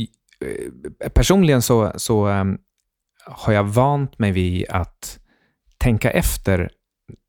eh 0.00 1.08
personligen 1.14 1.62
så, 1.62 1.92
så 1.96 2.28
eh, 2.28 2.44
har 3.26 3.52
jag 3.52 3.64
vant 3.64 4.18
mig 4.18 4.32
vid 4.32 4.66
att 4.68 5.18
tänka 5.78 6.10
efter 6.10 6.70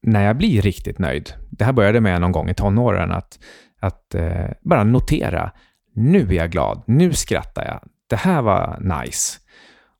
när 0.01 0.25
jag 0.25 0.37
blir 0.37 0.61
riktigt 0.61 0.99
nöjd. 0.99 1.33
Det 1.51 1.65
här 1.65 1.73
började 1.73 2.01
med 2.01 2.21
någon 2.21 2.31
gång 2.31 2.49
i 2.49 2.53
tonåren, 2.53 3.11
att, 3.11 3.39
att 3.79 4.15
eh, 4.15 4.49
bara 4.61 4.83
notera. 4.83 5.51
Nu 5.95 6.19
är 6.19 6.33
jag 6.33 6.51
glad, 6.51 6.83
nu 6.87 7.13
skrattar 7.13 7.65
jag, 7.65 7.79
det 8.09 8.15
här 8.15 8.41
var 8.41 8.79
nice 8.79 9.39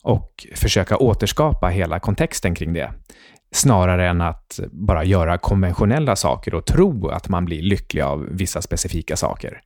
och 0.04 0.48
försöka 0.56 0.98
återskapa 0.98 1.68
hela 1.68 2.00
kontexten 2.00 2.56
kring 2.56 2.74
det. 2.74 2.94
Snarare 3.54 4.10
än 4.10 4.22
att 4.22 4.60
bara 4.72 5.04
göra 5.04 5.38
konventionella 5.38 6.16
saker 6.16 6.54
och 6.54 6.66
tro 6.66 7.08
att 7.08 7.30
man 7.30 7.46
blir 7.46 7.62
lycklig 7.62 8.02
av 8.02 8.28
vissa 8.32 8.62
specifika 8.62 9.16
saker. 9.16 9.62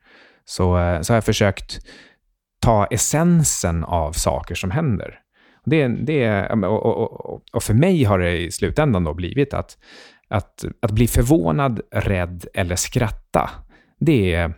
Så, 0.45 0.77
eh, 0.77 1.01
så 1.01 1.13
har 1.13 1.17
jag 1.17 1.23
försökt 1.23 1.79
ta 2.59 2.85
essensen 2.85 3.83
av 3.83 4.11
saker 4.11 4.55
som 4.55 4.71
händer. 4.71 5.19
Det, 5.65 5.87
det, 5.87 6.49
och, 6.49 6.85
och, 6.85 7.41
och, 7.53 7.63
för 7.63 7.73
mig 7.73 8.03
har 8.03 8.19
det 8.19 8.37
i 8.37 8.51
slutändan 8.51 9.03
då 9.03 9.13
blivit 9.13 9.53
att, 9.53 9.77
att, 10.27 10.65
att 10.81 10.91
bli 10.91 11.07
förvånad, 11.07 11.81
rädd 11.91 12.45
eller 12.53 12.75
skratta. 12.75 13.49
Det 13.99 14.33
är, 14.33 14.53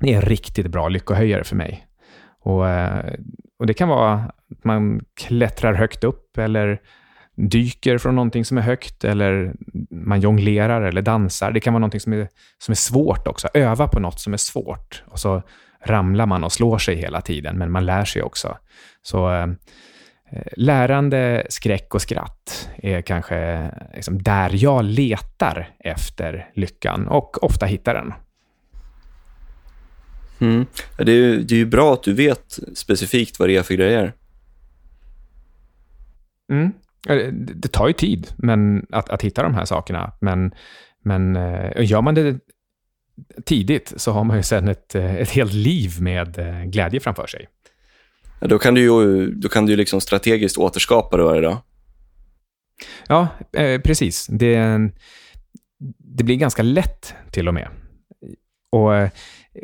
det 0.00 0.12
är 0.12 0.16
en 0.16 0.22
riktigt 0.22 0.66
bra 0.66 0.88
lyckohöjare 0.88 1.44
för 1.44 1.56
mig. 1.56 1.86
Och, 2.40 2.68
eh, 2.68 3.14
och 3.58 3.66
Det 3.66 3.74
kan 3.74 3.88
vara 3.88 4.12
att 4.50 4.64
man 4.64 5.00
klättrar 5.20 5.74
högt 5.74 6.04
upp 6.04 6.38
eller 6.38 6.80
dyker 7.38 7.98
från 7.98 8.14
någonting 8.14 8.44
som 8.44 8.58
är 8.58 8.62
högt 8.62 9.04
eller 9.04 9.54
man 9.90 10.20
jonglerar 10.20 10.82
eller 10.82 11.02
dansar. 11.02 11.52
Det 11.52 11.60
kan 11.60 11.72
vara 11.72 11.80
någonting 11.80 12.00
som 12.00 12.12
är, 12.12 12.28
som 12.58 12.72
är 12.72 12.76
svårt 12.76 13.26
också. 13.26 13.48
Öva 13.54 13.88
på 13.88 14.00
något 14.00 14.20
som 14.20 14.32
är 14.32 14.36
svårt 14.36 15.02
och 15.06 15.18
så 15.18 15.42
ramlar 15.84 16.26
man 16.26 16.44
och 16.44 16.52
slår 16.52 16.78
sig 16.78 16.96
hela 16.96 17.20
tiden, 17.20 17.58
men 17.58 17.70
man 17.70 17.86
lär 17.86 18.04
sig 18.04 18.22
också. 18.22 18.58
Så 19.02 19.34
eh, 19.34 19.46
lärande, 20.56 21.46
skräck 21.48 21.94
och 21.94 22.02
skratt 22.02 22.68
är 22.76 23.02
kanske 23.02 23.70
liksom 23.94 24.22
där 24.22 24.50
jag 24.54 24.84
letar 24.84 25.70
efter 25.78 26.50
lyckan 26.54 27.08
och 27.08 27.44
ofta 27.44 27.66
hittar 27.66 27.94
den. 27.94 28.12
Mm. 30.40 30.66
Det, 30.96 31.12
är 31.12 31.16
ju, 31.16 31.42
det 31.42 31.54
är 31.54 31.58
ju 31.58 31.66
bra 31.66 31.92
att 31.92 32.02
du 32.02 32.14
vet 32.14 32.58
specifikt 32.74 33.38
vad 33.38 33.48
det 33.48 33.56
är 33.56 33.62
för 33.62 33.74
grejer. 33.74 34.12
Mm. 36.52 36.72
Det 37.54 37.72
tar 37.72 37.88
ju 37.88 37.92
tid 37.92 38.28
men, 38.36 38.86
att, 38.90 39.08
att 39.08 39.22
hitta 39.22 39.42
de 39.42 39.54
här 39.54 39.64
sakerna, 39.64 40.12
men, 40.20 40.54
men 41.04 41.36
eh, 41.36 41.90
gör 41.90 42.02
man 42.02 42.14
det 42.14 42.38
tidigt 43.44 43.92
så 43.96 44.12
har 44.12 44.24
man 44.24 44.36
ju 44.36 44.42
sen 44.42 44.68
ett, 44.68 44.94
eh, 44.94 45.14
ett 45.14 45.30
helt 45.30 45.52
liv 45.52 45.90
med 46.00 46.38
eh, 46.38 46.64
glädje 46.64 47.00
framför 47.00 47.26
sig. 47.26 47.48
Ja, 48.40 48.46
då 48.46 48.58
kan 48.58 48.74
du 48.74 48.80
ju, 48.80 49.30
då 49.30 49.48
kan 49.48 49.66
du 49.66 49.76
liksom 49.76 50.00
strategiskt 50.00 50.58
återskapa 50.58 51.16
det 51.16 51.22
varje 51.22 51.40
dag. 51.40 51.56
Ja, 53.08 53.28
eh, 53.52 53.80
precis. 53.80 54.26
Det, 54.26 54.78
det 55.98 56.24
blir 56.24 56.36
ganska 56.36 56.62
lätt 56.62 57.14
till 57.30 57.48
och 57.48 57.54
med. 57.54 57.68
Och 58.70 58.90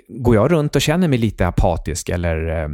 går 0.08 0.34
jag 0.34 0.52
runt 0.52 0.76
och 0.76 0.82
känner 0.82 1.08
mig 1.08 1.18
lite 1.18 1.46
apatisk 1.46 2.08
eller 2.08 2.62
eh, 2.62 2.68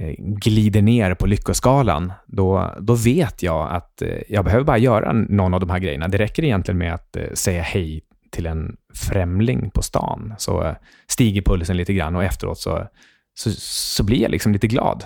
Eh, 0.00 0.14
glider 0.18 0.82
ner 0.82 1.14
på 1.14 1.26
lyckoskalan, 1.26 2.12
då, 2.26 2.74
då 2.80 2.94
vet 2.94 3.42
jag 3.42 3.70
att 3.70 4.02
eh, 4.02 4.18
jag 4.28 4.44
behöver 4.44 4.64
bara 4.64 4.78
göra 4.78 5.12
någon 5.12 5.54
av 5.54 5.60
de 5.60 5.70
här 5.70 5.78
grejerna. 5.78 6.08
Det 6.08 6.18
räcker 6.18 6.44
egentligen 6.44 6.78
med 6.78 6.94
att 6.94 7.16
eh, 7.16 7.22
säga 7.34 7.62
hej 7.62 8.02
till 8.30 8.46
en 8.46 8.76
främling 8.94 9.70
på 9.70 9.82
stan, 9.82 10.34
så 10.38 10.74
stiger 11.06 11.42
pulsen 11.42 11.76
lite 11.76 11.92
grann 11.92 12.16
och 12.16 12.24
efteråt 12.24 12.58
så, 12.58 12.88
så, 13.34 13.50
så 13.60 14.02
blir 14.02 14.22
jag 14.22 14.30
liksom 14.30 14.52
lite 14.52 14.66
glad. 14.66 15.04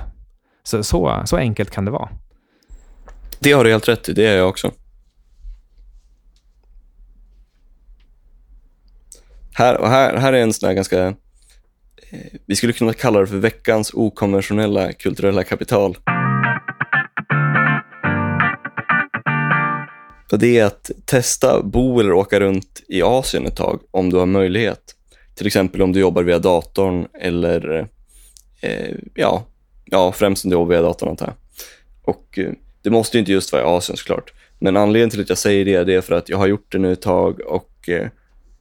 Så, 0.62 0.83
så, 0.83 1.22
så 1.24 1.37
enkelt 1.37 1.70
kan 1.70 1.85
det 1.85 1.90
vara. 1.90 2.09
Det 3.38 3.52
har 3.52 3.64
du 3.64 3.70
helt 3.70 3.88
rätt 3.88 4.09
i, 4.09 4.12
det 4.12 4.26
är 4.26 4.37
jag 4.37 4.48
också. 4.48 4.72
Här, 9.55 9.81
och 9.81 9.88
här, 9.88 10.16
här 10.16 10.33
är 10.33 10.42
en 10.42 10.52
sån 10.52 10.66
här 10.66 10.74
ganska 10.74 11.14
vi 12.46 12.57
skulle 12.57 12.72
kunna 12.72 12.92
kalla 12.92 13.20
det 13.20 13.27
för 13.27 13.37
veckans 13.37 13.94
okonventionella 13.94 14.92
kulturella 14.92 15.44
kapital. 15.44 15.96
Och 20.33 20.38
det 20.38 20.59
är 20.59 20.64
att 20.64 20.90
testa 21.05 21.62
bo 21.62 22.01
eller 22.01 22.12
åka 22.12 22.40
runt 22.40 22.83
i 22.88 23.03
Asien 23.03 23.46
ett 23.46 23.57
tag 23.57 23.81
om 23.90 24.11
du 24.11 24.16
har 24.16 24.27
möjlighet. 24.27 24.94
Till 25.35 25.46
exempel 25.46 25.83
om 25.83 25.92
du 25.92 26.01
jobbar 26.01 26.22
via 26.22 26.38
datorn 26.38 27.07
eller 27.20 27.88
eh, 28.61 28.96
ja, 29.14 29.46
ja, 29.85 30.12
främst 30.12 30.44
om 30.44 30.51
du 30.51 30.57
jobbar 30.57 30.70
via 30.75 30.83
datorn 30.83 31.09
antar 31.09 31.27
jag. 31.27 31.35
Och 32.03 32.38
eh, 32.38 32.53
det 32.83 32.90
måste 32.90 33.16
ju 33.16 33.20
inte 33.20 33.33
just 33.33 33.53
vara 33.53 33.62
i 33.62 33.64
Asien 33.64 33.96
såklart. 33.96 34.33
Men 34.59 34.77
anledningen 34.77 35.11
till 35.11 35.20
att 35.20 35.29
jag 35.29 35.38
säger 35.38 35.64
det, 35.64 35.85
det 35.85 35.94
är 35.94 36.01
för 36.01 36.14
att 36.14 36.29
jag 36.29 36.38
har 36.38 36.46
gjort 36.46 36.72
det 36.72 36.79
nu 36.79 36.92
ett 36.92 37.03
tag 37.03 37.40
och 37.40 37.88
eh, 37.88 38.09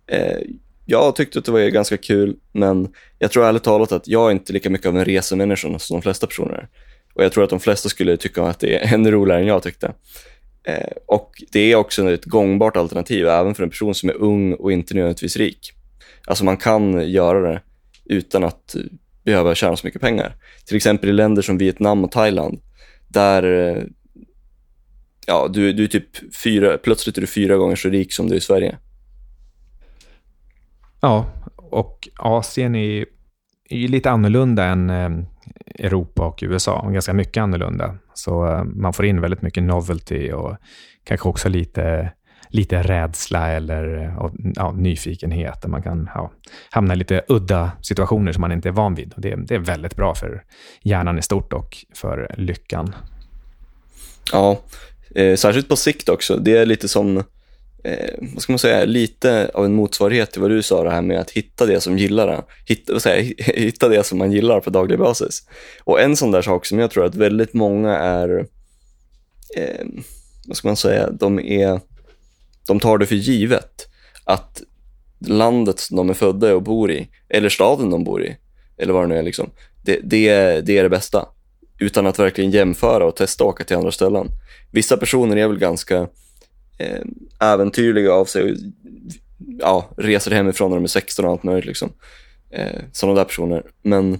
eh 0.07 0.39
jag 0.85 1.15
tyckte 1.15 1.39
att 1.39 1.45
det 1.45 1.51
var 1.51 1.59
ganska 1.59 1.97
kul, 1.97 2.35
men 2.51 2.87
jag 3.19 3.31
tror 3.31 3.45
ärligt 3.45 3.63
talat 3.63 3.91
att 3.91 4.07
jag 4.07 4.27
är 4.27 4.31
inte 4.31 4.53
lika 4.53 4.69
mycket 4.69 4.87
av 4.87 4.97
en 4.97 5.05
resemänniska 5.05 5.79
som 5.79 5.95
de 5.95 6.01
flesta 6.01 6.27
personer 6.27 6.53
är. 6.53 6.69
Och 7.13 7.23
jag 7.23 7.31
tror 7.31 7.43
att 7.43 7.49
de 7.49 7.59
flesta 7.59 7.89
skulle 7.89 8.17
tycka 8.17 8.43
att 8.43 8.59
det 8.59 8.75
är 8.75 8.93
ännu 8.93 9.11
roligare 9.11 9.41
än 9.41 9.47
jag 9.47 9.63
tyckte. 9.63 9.93
Eh, 10.63 10.91
och 11.05 11.31
det 11.51 11.59
är 11.59 11.75
också 11.75 12.11
ett 12.11 12.25
gångbart 12.25 12.77
alternativ, 12.77 13.27
även 13.27 13.55
för 13.55 13.63
en 13.63 13.69
person 13.69 13.95
som 13.95 14.09
är 14.09 14.13
ung 14.13 14.53
och 14.53 14.71
inte 14.71 14.93
nödvändigtvis 14.93 15.37
rik. 15.37 15.71
Alltså 16.25 16.45
man 16.45 16.57
kan 16.57 17.11
göra 17.11 17.51
det 17.51 17.61
utan 18.05 18.43
att 18.43 18.75
behöva 19.25 19.55
tjäna 19.55 19.75
så 19.75 19.87
mycket 19.87 20.01
pengar. 20.01 20.35
Till 20.65 20.77
exempel 20.77 21.09
i 21.09 21.13
länder 21.13 21.41
som 21.41 21.57
Vietnam 21.57 22.03
och 22.03 22.11
Thailand, 22.11 22.61
där 23.07 23.43
eh, 23.43 23.83
ja, 25.27 25.49
du, 25.53 25.73
du 25.73 25.83
är 25.83 25.87
typ 25.87 26.35
fyra, 26.43 26.77
plötsligt 26.77 27.17
är 27.17 27.21
du 27.21 27.27
fyra 27.27 27.55
gånger 27.55 27.75
så 27.75 27.89
rik 27.89 28.13
som 28.13 28.27
du 28.27 28.33
är 28.33 28.37
i 28.37 28.41
Sverige. 28.41 28.77
Ja, 31.01 31.25
och 31.55 32.09
Asien 32.17 32.75
är, 32.75 33.05
är 33.69 33.77
ju 33.77 33.87
lite 33.87 34.11
annorlunda 34.11 34.65
än 34.65 34.89
eh, 34.89 35.09
Europa 35.79 36.25
och 36.25 36.39
USA, 36.41 36.89
ganska 36.89 37.13
mycket 37.13 37.41
annorlunda. 37.41 37.97
Så 38.13 38.47
eh, 38.47 38.63
man 38.63 38.93
får 38.93 39.05
in 39.05 39.21
väldigt 39.21 39.41
mycket 39.41 39.63
novelty 39.63 40.31
och 40.31 40.57
kanske 41.03 41.29
också 41.29 41.49
lite, 41.49 42.11
lite 42.49 42.81
rädsla 42.81 43.51
eller 43.51 44.03
eh, 44.03 44.29
ja, 44.55 44.71
nyfikenhet. 44.71 45.67
Man 45.67 45.83
kan 45.83 46.09
ja, 46.15 46.31
hamna 46.71 46.93
i 46.93 46.97
lite 46.97 47.21
udda 47.27 47.71
situationer 47.81 48.31
som 48.31 48.41
man 48.41 48.51
inte 48.51 48.69
är 48.69 48.73
van 48.73 48.95
vid. 48.95 49.13
Och 49.13 49.21
det, 49.21 49.35
det 49.35 49.55
är 49.55 49.59
väldigt 49.59 49.95
bra 49.95 50.15
för 50.15 50.43
hjärnan 50.81 51.19
i 51.19 51.21
stort 51.21 51.53
och 51.53 51.77
för 51.95 52.35
lyckan. 52.37 52.95
Ja, 54.31 54.59
eh, 55.15 55.35
särskilt 55.35 55.69
på 55.69 55.75
sikt 55.75 56.09
också. 56.09 56.37
Det 56.37 56.57
är 56.57 56.65
lite 56.65 56.87
som 56.87 57.23
eh, 57.83 58.13
vad 58.33 58.43
ska 58.43 58.51
man 58.51 58.59
säga, 58.59 58.85
lite 58.85 59.51
av 59.53 59.65
en 59.65 59.73
motsvarighet 59.73 60.31
till 60.31 60.41
vad 60.41 60.51
du 60.51 60.63
sa 60.63 60.83
det 60.83 60.91
här 60.91 61.01
med 61.01 61.19
att 61.19 61.31
hitta 61.31 61.65
det 61.65 61.81
som 61.81 61.97
gillar. 61.97 62.45
Hitta, 62.65 62.93
vad 62.93 63.01
säger, 63.01 63.33
hitta 63.55 63.89
det 63.89 64.03
som 64.03 64.17
man 64.17 64.31
gillar 64.31 64.59
på 64.59 64.69
daglig 64.69 64.99
basis. 64.99 65.47
Och 65.83 66.01
en 66.01 66.15
sån 66.15 66.31
där 66.31 66.41
sak 66.41 66.65
som 66.65 66.79
jag 66.79 66.91
tror 66.91 67.05
att 67.05 67.15
väldigt 67.15 67.53
många 67.53 67.97
är, 67.97 68.47
eh, 69.57 69.85
vad 70.47 70.57
ska 70.57 70.67
man 70.67 70.77
säga, 70.77 71.11
de, 71.11 71.39
är, 71.39 71.79
de 72.67 72.79
tar 72.79 72.97
det 72.97 73.05
för 73.05 73.15
givet 73.15 73.87
att 74.23 74.61
landet 75.27 75.79
som 75.79 75.97
de 75.97 76.09
är 76.09 76.13
födda 76.13 76.55
och 76.55 76.63
bor 76.63 76.91
i, 76.91 77.07
eller 77.29 77.49
staden 77.49 77.89
de 77.89 78.03
bor 78.03 78.23
i, 78.23 78.37
eller 78.77 78.93
vad 78.93 79.03
det 79.03 79.07
nu 79.07 79.17
är, 79.17 79.23
liksom, 79.23 79.49
det, 79.83 79.99
det, 80.03 80.61
det 80.61 80.77
är 80.77 80.83
det 80.83 80.89
bästa. 80.89 81.27
Utan 81.79 82.07
att 82.07 82.19
verkligen 82.19 82.51
jämföra 82.51 83.05
och 83.05 83.15
testa 83.15 83.43
att 83.43 83.49
åka 83.49 83.63
till 83.63 83.77
andra 83.77 83.91
ställen. 83.91 84.27
Vissa 84.71 84.97
personer 84.97 85.37
är 85.37 85.47
väl 85.47 85.57
ganska 85.57 86.07
Eh, 86.81 87.01
äventyrliga 87.39 88.13
av 88.13 88.25
sig 88.25 88.51
och 88.51 88.57
ja, 89.59 89.89
reser 89.97 90.31
hemifrån 90.31 90.69
när 90.69 90.77
de 90.77 90.83
är 90.83 90.87
16 90.87 91.25
och 91.25 91.31
allt 91.31 91.43
möjligt. 91.43 91.65
Liksom. 91.65 91.93
Eh, 92.49 92.81
sådana 92.91 93.17
där 93.17 93.25
personer. 93.25 93.63
Men 93.81 94.19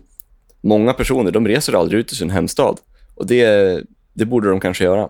många 0.61 0.93
personer, 0.93 1.31
de 1.31 1.47
reser 1.47 1.73
aldrig 1.73 1.99
ut 1.99 2.11
i 2.11 2.15
sin 2.15 2.29
hemstad. 2.29 2.79
Och 3.15 3.27
det, 3.27 3.83
det 4.13 4.25
borde 4.25 4.49
de 4.49 4.59
kanske 4.59 4.83
göra. 4.83 5.09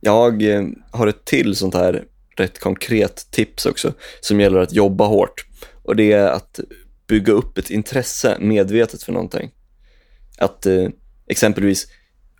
Jag 0.00 0.42
eh, 0.42 0.62
har 0.90 1.06
ett 1.06 1.24
till 1.24 1.56
sånt 1.56 1.74
här 1.74 2.04
rätt 2.36 2.58
konkret 2.58 3.26
tips 3.30 3.66
också 3.66 3.92
som 4.20 4.40
gäller 4.40 4.58
att 4.58 4.72
jobba 4.72 5.06
hårt. 5.06 5.46
Och 5.82 5.96
det 5.96 6.12
är 6.12 6.28
att 6.28 6.60
bygga 7.06 7.32
upp 7.32 7.58
ett 7.58 7.70
intresse 7.70 8.36
medvetet 8.40 9.02
för 9.02 9.12
någonting. 9.12 9.50
Att 10.38 10.66
eh, 10.66 10.88
exempelvis 11.26 11.86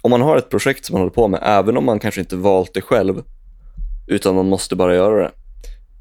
om 0.03 0.11
man 0.11 0.21
har 0.21 0.37
ett 0.37 0.51
projekt 0.51 0.85
som 0.85 0.95
man 0.95 1.01
håller 1.01 1.15
på 1.15 1.29
med, 1.29 1.41
även 1.43 1.77
om 1.77 1.85
man 1.85 1.99
kanske 1.99 2.21
inte 2.21 2.37
valt 2.37 2.75
det 2.75 2.81
själv, 2.81 3.23
utan 4.07 4.35
man 4.35 4.49
måste 4.49 4.77
bara 4.77 4.95
göra 4.95 5.23
det. 5.23 5.31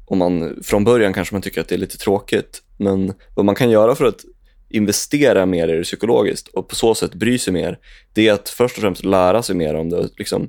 Och 0.06 0.16
man, 0.16 0.58
från 0.62 0.84
början 0.84 1.12
kanske 1.12 1.34
man 1.34 1.42
tycker 1.42 1.60
att 1.60 1.68
det 1.68 1.74
är 1.74 1.78
lite 1.78 1.98
tråkigt, 1.98 2.62
men 2.76 3.12
vad 3.34 3.44
man 3.44 3.54
kan 3.54 3.70
göra 3.70 3.94
för 3.94 4.04
att 4.04 4.24
investera 4.68 5.46
mer 5.46 5.68
i 5.68 5.76
det 5.76 5.82
psykologiskt 5.82 6.48
och 6.48 6.68
på 6.68 6.74
så 6.74 6.94
sätt 6.94 7.14
bry 7.14 7.38
sig 7.38 7.52
mer, 7.52 7.78
det 8.12 8.28
är 8.28 8.32
att 8.32 8.48
först 8.48 8.76
och 8.76 8.82
främst 8.82 9.04
lära 9.04 9.42
sig 9.42 9.56
mer 9.56 9.74
om 9.74 9.90
det. 9.90 10.08
Liksom, 10.16 10.48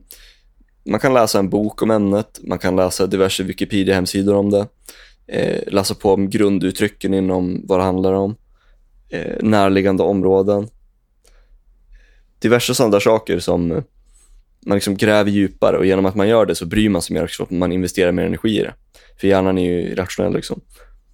man 0.86 1.00
kan 1.00 1.14
läsa 1.14 1.40
en 1.40 1.50
bok 1.50 1.82
om 1.82 1.92
ämnet, 1.92 2.40
man 2.44 2.60
kan 2.60 2.76
läsa 2.76 3.08
diverse 3.08 3.44
Wikipedia-hemsidor 3.44 4.36
om 4.36 4.50
det, 4.50 4.68
eh, 5.28 5.74
läsa 5.74 5.96
på 5.96 6.14
om 6.14 6.30
grunduttrycken 6.30 7.14
inom 7.14 7.62
vad 7.68 7.80
det 7.80 7.84
handlar 7.84 8.14
om, 8.14 8.36
eh, 9.10 9.36
närliggande 9.42 10.04
områden 10.04 10.68
diverse 12.44 12.76
sådana 12.76 13.00
saker 13.00 13.40
som 13.40 13.84
man 14.66 14.76
liksom 14.76 14.98
gräver 14.98 15.32
djupare 15.32 15.78
och 15.78 15.86
genom 15.86 16.06
att 16.06 16.16
man 16.16 16.28
gör 16.28 16.46
det 16.46 16.56
så 16.56 16.66
bryr 16.66 16.90
man 16.90 17.02
sig 17.02 17.14
mer 17.14 17.24
också, 17.24 17.48
man 17.50 17.72
investerar 17.72 18.12
mer 18.12 18.24
energi 18.24 18.60
i 18.60 18.64
det. 18.64 18.74
För 19.20 19.28
hjärnan 19.28 19.58
är 19.58 19.72
ju 19.72 19.96
rationell 19.96 20.34
liksom. 20.34 20.62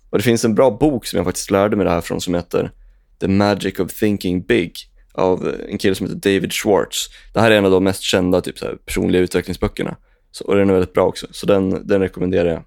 Och 0.10 0.18
det 0.18 0.24
finns 0.24 0.46
en 0.46 0.56
bra 0.56 0.72
bok 0.72 1.06
som 1.06 1.18
jag 1.18 1.26
faktiskt 1.26 1.52
lärde 1.52 1.76
mig 1.76 1.86
det 1.86 1.92
här 1.92 2.02
från 2.02 2.22
som 2.22 2.36
heter 2.36 2.72
The 3.20 3.28
Magic 3.28 3.80
of 3.80 3.94
Thinking 3.94 4.42
Big 4.42 4.74
av 5.14 5.56
en 5.70 5.78
kille 5.78 5.96
som 5.96 6.08
heter 6.08 6.34
David 6.34 6.54
Schwartz. 6.54 7.10
Det 7.34 7.40
här 7.40 7.52
är 7.52 7.58
en 7.58 7.66
av 7.66 7.72
de 7.72 7.84
mest 7.84 8.02
kända 8.02 8.42
typ, 8.42 8.58
så 8.58 8.66
här, 8.66 8.76
personliga 8.86 9.22
utvecklingsböckerna. 9.22 9.98
Så, 10.32 10.46
och 10.46 10.56
den 10.56 10.70
är 10.70 10.74
väldigt 10.74 10.94
bra 10.94 11.06
också, 11.06 11.28
så 11.32 11.46
den, 11.46 11.88
den 11.88 12.02
rekommenderar 12.02 12.50
jag. 12.50 12.64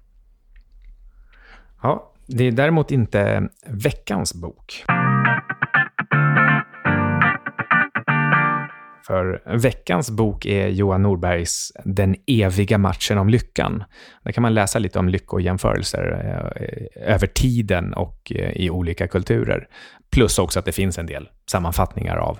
Ja, 1.81 2.13
det 2.27 2.43
är 2.43 2.51
däremot 2.51 2.91
inte 2.91 3.49
veckans 3.67 4.33
bok. 4.33 4.85
För 9.07 9.57
veckans 9.57 10.11
bok 10.11 10.45
är 10.45 10.67
Johan 10.67 11.01
Norbergs 11.01 11.71
Den 11.83 12.15
eviga 12.27 12.77
matchen 12.77 13.17
om 13.17 13.29
lyckan. 13.29 13.83
Där 14.23 14.31
kan 14.31 14.41
man 14.41 14.53
läsa 14.53 14.79
lite 14.79 14.99
om 14.99 15.09
lyckojämförelser 15.09 16.11
eh, 16.55 17.13
över 17.13 17.27
tiden 17.27 17.93
och 17.93 18.31
eh, 18.35 18.51
i 18.51 18.69
olika 18.69 19.07
kulturer. 19.07 19.67
Plus 20.11 20.39
också 20.39 20.59
att 20.59 20.65
det 20.65 20.71
finns 20.71 20.97
en 20.97 21.05
del 21.05 21.29
sammanfattningar 21.51 22.17
av 22.17 22.39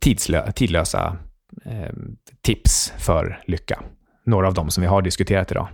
tidslö 0.00 0.52
tidlösa 0.52 1.16
eh, 1.64 1.92
tips 2.42 2.92
för 2.98 3.42
lycka. 3.46 3.82
Några 4.26 4.46
av 4.46 4.54
dem 4.54 4.70
som 4.70 4.80
vi 4.80 4.86
har 4.86 5.02
diskuterat 5.02 5.50
idag. 5.50 5.68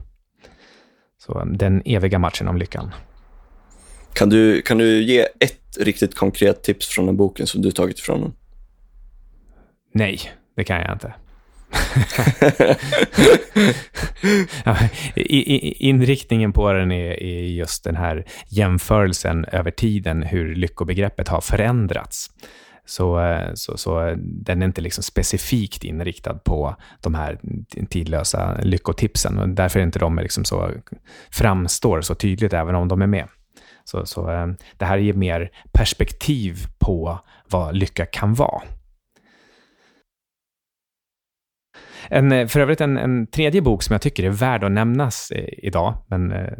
Så 1.18 1.44
den 1.44 1.82
eviga 1.84 2.18
matchen 2.18 2.48
om 2.48 2.56
lyckan. 2.56 2.94
Kan 4.12 4.28
du, 4.28 4.62
kan 4.62 4.78
du 4.78 5.02
ge 5.02 5.20
ett 5.20 5.76
riktigt 5.80 6.14
konkret 6.14 6.62
tips 6.62 6.88
från 6.88 7.06
den 7.06 7.16
boken 7.16 7.46
som 7.46 7.62
du 7.62 7.70
tagit 7.70 7.98
ifrån 7.98 8.20
den? 8.20 8.32
Nej, 9.92 10.18
det 10.56 10.64
kan 10.64 10.80
jag 10.80 10.92
inte. 10.92 11.14
inriktningen 15.78 16.52
på 16.52 16.72
den 16.72 16.92
är, 16.92 17.22
är, 17.22 17.42
just 17.42 17.84
den 17.84 17.96
här 17.96 18.24
jämförelsen 18.48 19.44
över 19.44 19.70
tiden, 19.70 20.22
hur 20.22 20.54
lyckobegreppet 20.54 21.28
har 21.28 21.40
förändrats. 21.40 22.30
Så, 22.84 23.20
eh, 23.20 23.50
så, 23.54 23.76
så 23.76 24.14
den 24.18 24.62
är 24.62 24.66
inte 24.66 24.80
liksom 24.80 25.04
specifikt 25.04 25.84
inriktad 25.84 26.34
på 26.34 26.76
de 27.00 27.14
här 27.14 27.40
tidlösa 27.90 28.58
lyckotipsen. 28.62 29.38
Och 29.38 29.48
därför 29.48 29.80
är 29.80 29.84
inte 29.84 29.98
de 29.98 30.16
liksom 30.16 30.44
så, 30.44 30.70
framstår 31.30 32.00
så 32.00 32.14
tydligt, 32.14 32.52
även 32.52 32.74
om 32.74 32.88
de 32.88 33.02
är 33.02 33.06
med. 33.06 33.28
Så, 33.84 34.06
så 34.06 34.30
eh, 34.30 34.46
det 34.76 34.84
här 34.84 34.98
ger 34.98 35.14
mer 35.14 35.50
perspektiv 35.72 36.66
på 36.78 37.18
vad 37.50 37.76
lycka 37.76 38.06
kan 38.06 38.34
vara. 38.34 38.62
En, 42.08 42.32
eh, 42.32 42.46
för 42.46 42.60
övrigt 42.60 42.80
en, 42.80 42.98
en 42.98 43.26
tredje 43.26 43.62
bok 43.62 43.82
som 43.82 43.94
jag 43.94 44.02
tycker 44.02 44.24
är 44.24 44.30
värd 44.30 44.64
att 44.64 44.72
nämnas 44.72 45.30
eh, 45.30 45.48
idag, 45.58 45.94
men 46.06 46.32
eh, 46.32 46.52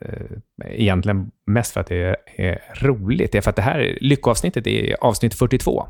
eh, 0.00 0.36
egentligen 0.66 1.30
mest 1.46 1.72
för 1.72 1.80
att 1.80 1.86
det 1.86 1.96
är, 1.96 2.16
är 2.36 2.60
roligt, 2.74 3.32
det 3.32 3.38
är 3.38 3.42
för 3.42 3.50
att 3.50 3.56
det 3.56 3.62
här 3.62 3.98
lyckoavsnittet 4.00 4.66
är 4.66 4.96
avsnitt 5.00 5.34
42. 5.34 5.86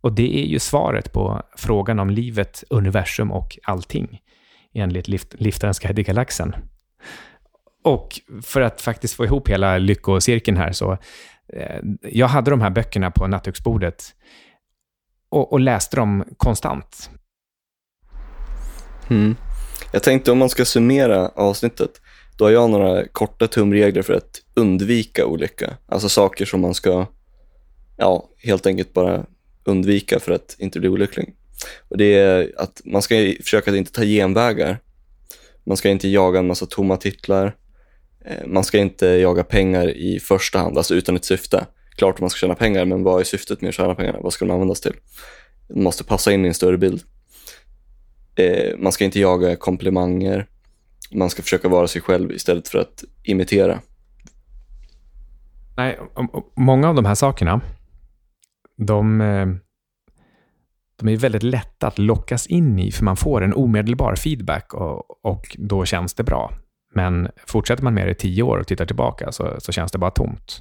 Och 0.00 0.12
det 0.12 0.38
är 0.38 0.46
ju 0.46 0.58
svaret 0.58 1.12
på 1.12 1.42
frågan 1.56 1.98
om 1.98 2.10
livet, 2.10 2.64
universum 2.70 3.32
och 3.32 3.58
allting, 3.62 4.20
enligt 4.74 5.08
lift, 5.08 5.34
Liftarens 5.38 5.78
guide 5.78 5.98
i 5.98 6.02
galaxen. 6.02 6.54
Och 7.84 8.20
för 8.42 8.60
att 8.60 8.80
faktiskt 8.80 9.14
få 9.14 9.24
ihop 9.24 9.48
hela 9.48 9.78
lyckocirkeln 9.78 10.56
här, 10.56 10.72
så 10.72 10.98
jag 12.02 12.28
hade 12.28 12.50
de 12.50 12.60
här 12.60 12.70
böckerna 12.70 13.10
på 13.10 13.26
nattduksbordet 13.26 14.14
och, 15.28 15.52
och 15.52 15.60
läste 15.60 15.96
dem 15.96 16.24
konstant. 16.36 17.10
Mm. 19.10 19.36
Jag 19.92 20.02
tänkte 20.02 20.32
om 20.32 20.38
man 20.38 20.48
ska 20.48 20.64
summera 20.64 21.28
avsnittet, 21.28 21.90
då 22.36 22.44
har 22.44 22.50
jag 22.50 22.70
några 22.70 23.06
korta 23.06 23.46
tumregler 23.46 24.02
för 24.02 24.14
att 24.14 24.42
undvika 24.54 25.26
olycka. 25.26 25.76
Alltså 25.86 26.08
saker 26.08 26.44
som 26.44 26.60
man 26.60 26.74
ska, 26.74 27.06
ja, 27.96 28.28
helt 28.38 28.66
enkelt 28.66 28.92
bara 28.92 29.26
undvika 29.64 30.20
för 30.20 30.32
att 30.32 30.56
inte 30.58 30.80
bli 30.80 30.88
olycklig. 30.88 31.34
Och 31.88 31.98
det 31.98 32.14
är 32.14 32.52
att 32.56 32.80
man 32.84 33.02
ska 33.02 33.14
försöka 33.42 33.70
att 33.70 33.76
inte 33.76 33.92
ta 33.92 34.02
genvägar. 34.02 34.78
Man 35.64 35.76
ska 35.76 35.88
inte 35.88 36.08
jaga 36.08 36.38
en 36.38 36.46
massa 36.46 36.66
tomma 36.66 36.96
titlar. 36.96 37.56
Eh, 38.24 38.46
man 38.46 38.64
ska 38.64 38.78
inte 38.78 39.06
jaga 39.06 39.44
pengar 39.44 39.88
i 39.88 40.20
första 40.20 40.58
hand, 40.58 40.78
alltså 40.78 40.94
utan 40.94 41.16
ett 41.16 41.24
syfte. 41.24 41.66
Klart 41.96 42.14
att 42.14 42.20
man 42.20 42.30
ska 42.30 42.38
tjäna 42.38 42.54
pengar, 42.54 42.84
men 42.84 43.02
vad 43.02 43.20
är 43.20 43.24
syftet 43.24 43.60
med 43.60 43.68
att 43.68 43.74
tjäna 43.74 43.94
pengarna? 43.94 44.18
Vad 44.20 44.32
ska 44.32 44.44
de 44.44 44.50
användas 44.50 44.80
till? 44.80 44.94
måste 45.74 46.04
passa 46.04 46.32
in 46.32 46.44
i 46.44 46.48
en 46.48 46.54
större 46.54 46.78
bild. 46.78 47.02
Eh, 48.38 48.76
man 48.78 48.92
ska 48.92 49.04
inte 49.04 49.20
jaga 49.20 49.56
komplimanger. 49.56 50.46
Man 51.12 51.30
ska 51.30 51.42
försöka 51.42 51.68
vara 51.68 51.88
sig 51.88 52.02
själv 52.02 52.32
istället 52.32 52.68
för 52.68 52.78
att 52.78 53.04
imitera. 53.22 53.80
Nej, 55.76 55.98
många 56.56 56.88
av 56.88 56.94
de 56.94 57.04
här 57.04 57.14
sakerna, 57.14 57.60
de, 58.76 59.20
eh, 59.20 59.46
de 60.96 61.08
är 61.08 61.16
väldigt 61.16 61.42
lätta 61.42 61.86
att 61.86 61.98
lockas 61.98 62.46
in 62.46 62.78
i, 62.78 62.92
för 62.92 63.04
man 63.04 63.16
får 63.16 63.42
en 63.42 63.54
omedelbar 63.54 64.14
feedback 64.16 64.74
och, 64.74 65.26
och 65.26 65.56
då 65.58 65.84
känns 65.84 66.14
det 66.14 66.24
bra. 66.24 66.52
Men 66.94 67.28
fortsätter 67.46 67.84
man 67.84 67.94
med 67.94 68.06
det 68.06 68.10
i 68.10 68.14
tio 68.14 68.42
år 68.42 68.58
och 68.58 68.66
tittar 68.66 68.86
tillbaka 68.86 69.32
så, 69.32 69.56
så 69.58 69.72
känns 69.72 69.92
det 69.92 69.98
bara 69.98 70.10
tomt. 70.10 70.60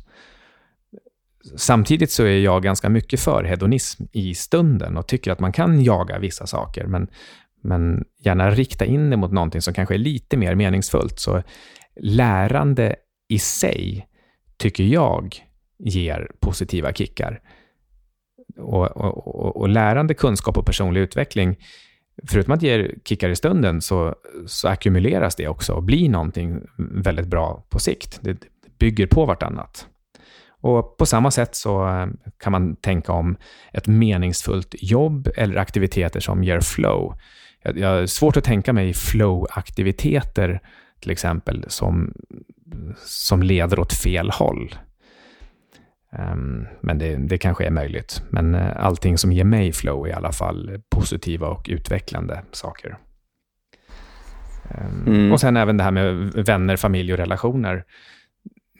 Samtidigt 1.55 2.11
så 2.11 2.23
är 2.23 2.39
jag 2.39 2.63
ganska 2.63 2.89
mycket 2.89 3.19
för 3.19 3.43
hedonism 3.43 4.03
i 4.11 4.35
stunden 4.35 4.97
och 4.97 5.07
tycker 5.07 5.31
att 5.31 5.39
man 5.39 5.51
kan 5.51 5.83
jaga 5.83 6.19
vissa 6.19 6.47
saker, 6.47 6.85
men, 6.87 7.07
men 7.61 8.05
gärna 8.19 8.51
rikta 8.51 8.85
in 8.85 9.09
det 9.09 9.17
mot 9.17 9.31
någonting 9.31 9.61
som 9.61 9.73
kanske 9.73 9.95
är 9.95 9.99
lite 9.99 10.37
mer 10.37 10.55
meningsfullt. 10.55 11.19
Så 11.19 11.43
lärande 11.99 12.95
i 13.27 13.39
sig 13.39 14.07
tycker 14.57 14.83
jag 14.83 15.35
ger 15.79 16.31
positiva 16.39 16.93
kickar. 16.93 17.41
Och, 18.57 18.85
och, 18.85 19.27
och, 19.27 19.57
och 19.57 19.69
lärande, 19.69 20.13
kunskap 20.13 20.57
och 20.57 20.65
personlig 20.65 21.01
utveckling, 21.01 21.57
förutom 22.27 22.53
att 22.53 22.61
ge 22.61 22.91
kickar 23.05 23.29
i 23.29 23.35
stunden, 23.35 23.81
så, 23.81 24.15
så 24.45 24.67
ackumuleras 24.67 25.35
det 25.35 25.47
också 25.47 25.73
och 25.73 25.83
blir 25.83 26.09
någonting 26.09 26.61
väldigt 26.77 27.27
bra 27.27 27.65
på 27.69 27.79
sikt. 27.79 28.19
Det 28.21 28.37
bygger 28.79 29.07
på 29.07 29.25
vartannat. 29.25 29.87
Och 30.61 30.97
på 30.97 31.05
samma 31.05 31.31
sätt 31.31 31.55
så 31.55 31.87
eh, 31.87 32.07
kan 32.37 32.51
man 32.51 32.75
tänka 32.75 33.11
om 33.11 33.37
ett 33.73 33.87
meningsfullt 33.87 34.75
jobb 34.77 35.29
eller 35.35 35.55
aktiviteter 35.55 36.19
som 36.19 36.43
ger 36.43 36.59
flow. 36.59 37.15
Jag 37.75 37.89
har 37.89 38.05
svårt 38.05 38.37
att 38.37 38.43
tänka 38.43 38.73
mig 38.73 38.93
flow-aktiviteter 38.93 40.59
till 40.99 41.11
exempel 41.11 41.65
som, 41.67 42.13
som 43.05 43.43
leder 43.43 43.79
åt 43.79 43.93
fel 43.93 44.29
håll. 44.29 44.75
Um, 46.11 46.67
men 46.81 46.97
det, 46.97 47.15
det 47.15 47.37
kanske 47.37 47.65
är 47.65 47.71
möjligt. 47.71 48.23
Men 48.29 48.55
uh, 48.55 48.85
allting 48.85 49.17
som 49.17 49.31
ger 49.31 49.43
mig 49.43 49.73
flow 49.73 50.05
är 50.05 50.09
i 50.09 50.13
alla 50.13 50.31
fall 50.31 50.81
positiva 50.89 51.47
och 51.47 51.65
utvecklande 51.69 52.41
saker. 52.51 52.97
Um, 54.77 55.07
mm. 55.07 55.31
Och 55.31 55.39
sen 55.39 55.57
även 55.57 55.77
det 55.77 55.83
här 55.83 55.91
med 55.91 56.15
vänner, 56.45 56.77
familj 56.77 57.13
och 57.13 57.17
relationer 57.17 57.83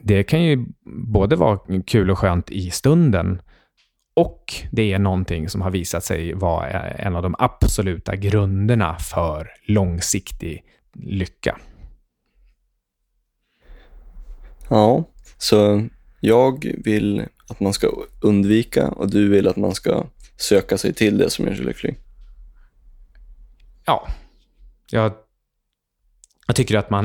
det 0.01 0.23
kan 0.23 0.43
ju 0.43 0.65
både 0.86 1.36
vara 1.36 1.60
kul 1.86 2.10
och 2.12 2.19
skönt 2.19 2.51
i 2.51 2.71
stunden 2.71 3.41
och 4.13 4.53
det 4.71 4.93
är 4.93 4.99
någonting 4.99 5.49
som 5.49 5.62
har 5.62 5.71
visat 5.71 6.03
sig 6.03 6.33
vara 6.33 6.69
en 6.89 7.15
av 7.15 7.23
de 7.23 7.36
absoluta 7.39 8.15
grunderna 8.15 8.97
för 8.97 9.51
långsiktig 9.67 10.63
lycka. 10.93 11.60
Ja, 14.69 15.03
så 15.38 15.88
jag 16.19 16.73
vill 16.83 17.25
att 17.49 17.60
man 17.60 17.73
ska 17.73 17.88
undvika 18.21 18.88
och 18.88 19.12
du 19.12 19.29
vill 19.29 19.47
att 19.47 19.57
man 19.57 19.75
ska 19.75 20.05
söka 20.38 20.77
sig 20.77 20.93
till 20.93 21.17
det 21.17 21.29
som 21.29 21.45
gör 21.45 21.55
sig 21.55 21.65
lycklig. 21.65 21.97
Ja, 23.86 24.07
jag 24.91 25.13
jag 26.47 26.55
tycker 26.55 26.77
att 26.77 26.91
eh, 26.91 26.97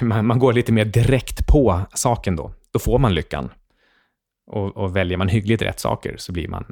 man, 0.02 0.26
man, 0.26 0.38
går 0.38 0.52
lite 0.52 0.72
mer 0.72 0.84
direkt 0.84 1.46
på 1.46 1.80
saken 1.94 2.36
då. 2.36 2.52
Då 2.72 2.78
får 2.78 2.98
man 2.98 3.14
lyckan. 3.14 3.50
Och, 4.46 4.76
och 4.76 4.96
väljer 4.96 5.18
man 5.18 5.28
hyggligt 5.28 5.62
rätt 5.62 5.80
saker 5.80 6.14
så 6.18 6.32
blir, 6.32 6.48
man, 6.48 6.64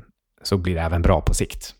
så 0.42 0.58
blir 0.58 0.74
det 0.74 0.80
även 0.80 1.02
bra 1.02 1.20
på 1.20 1.34
sikt. 1.34 1.74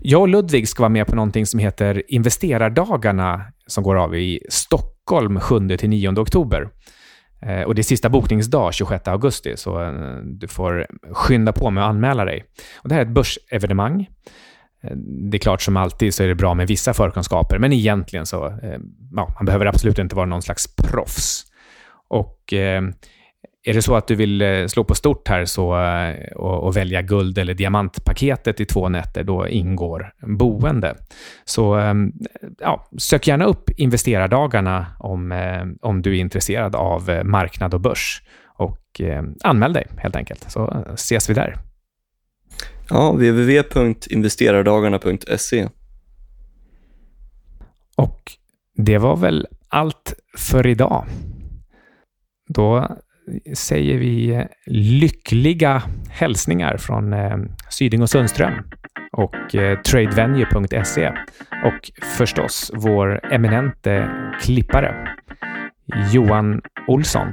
Jag 0.00 0.20
och 0.20 0.28
Ludvig 0.28 0.68
ska 0.68 0.82
vara 0.82 0.88
med 0.88 1.06
på 1.06 1.16
någonting 1.16 1.46
som 1.46 1.60
heter 1.60 2.02
Investerardagarna 2.08 3.44
som 3.66 3.84
går 3.84 3.96
av 3.96 4.16
i 4.16 4.46
Stockholm 4.48 5.38
7-9 5.38 6.18
oktober. 6.20 6.68
Eh, 7.42 7.62
och 7.62 7.74
det 7.74 7.80
är 7.80 7.82
sista 7.82 8.08
bokningsdag 8.08 8.74
26 8.74 9.08
augusti, 9.08 9.56
så 9.56 9.82
eh, 9.82 9.92
du 10.24 10.48
får 10.48 10.86
skynda 11.12 11.52
på 11.52 11.70
med 11.70 11.84
att 11.84 11.90
anmäla 11.90 12.24
dig. 12.24 12.44
Och 12.76 12.88
det 12.88 12.94
här 12.94 13.02
är 13.02 13.06
ett 13.06 13.12
börsevenemang 13.12 14.06
Eh, 14.82 14.96
det 15.30 15.36
är 15.36 15.38
klart, 15.38 15.62
som 15.62 15.76
alltid 15.76 16.14
så 16.14 16.22
är 16.22 16.28
det 16.28 16.34
bra 16.34 16.54
med 16.54 16.68
vissa 16.68 16.94
förkunskaper, 16.94 17.58
men 17.58 17.72
egentligen 17.72 18.26
så, 18.26 18.46
eh, 18.46 18.78
ja, 19.14 19.34
man 19.34 19.46
behöver 19.46 19.66
absolut 19.66 19.98
inte 19.98 20.16
vara 20.16 20.26
någon 20.26 20.42
slags 20.42 20.76
proffs. 20.76 21.44
Och 22.08 22.52
eh, 22.52 22.82
är 23.64 23.74
det 23.74 23.82
så 23.82 23.96
att 23.96 24.06
du 24.06 24.14
vill 24.14 24.42
eh, 24.42 24.66
slå 24.66 24.84
på 24.84 24.94
stort 24.94 25.28
här 25.28 25.44
så, 25.44 25.74
och, 26.36 26.64
och, 26.64 26.76
välja 26.76 27.02
guld 27.02 27.38
eller 27.38 27.54
diamantpaketet 27.54 28.60
i 28.60 28.64
två 28.64 28.88
nätter, 28.88 29.24
då 29.24 29.48
ingår 29.48 30.12
boende. 30.20 30.94
Så 31.44 31.74
ehm, 31.74 32.12
ja, 32.58 32.88
sök 32.98 33.26
gärna 33.26 33.44
upp 33.44 33.70
investerardagarna 33.70 34.86
om, 34.98 35.32
om 35.82 36.02
du 36.02 36.16
är 36.16 36.20
intresserad 36.20 36.76
av 36.76 37.20
marknad 37.24 37.74
och 37.74 37.80
börs. 37.80 38.22
Och 38.54 39.00
anmäl 39.44 39.72
dig 39.72 39.86
helt 39.98 40.16
enkelt, 40.16 40.50
så 40.50 40.84
ses 40.94 41.30
vi 41.30 41.34
där. 41.34 41.56
Ja, 42.90 43.12
www.investerardagarna.se. 43.12 45.68
Och 47.96 48.32
det 48.76 48.98
var 48.98 49.16
väl 49.16 49.46
allt 49.68 50.14
för 50.36 50.66
idag. 50.66 51.06
Då 52.48 52.96
säger 53.54 53.98
vi 53.98 54.46
lyckliga 54.66 55.82
hälsningar 56.10 56.76
från 56.76 57.12
eh, 57.12 57.36
Syding 57.70 58.02
och 58.02 58.10
Sundström 58.10 58.54
och 59.12 59.54
eh, 59.54 59.80
tradevenue.se 59.80 61.12
och 61.64 61.90
förstås 62.16 62.70
vår 62.74 63.32
eminente 63.32 64.10
klippare 64.40 65.08
Johan 66.12 66.62
Olsson. 66.86 67.28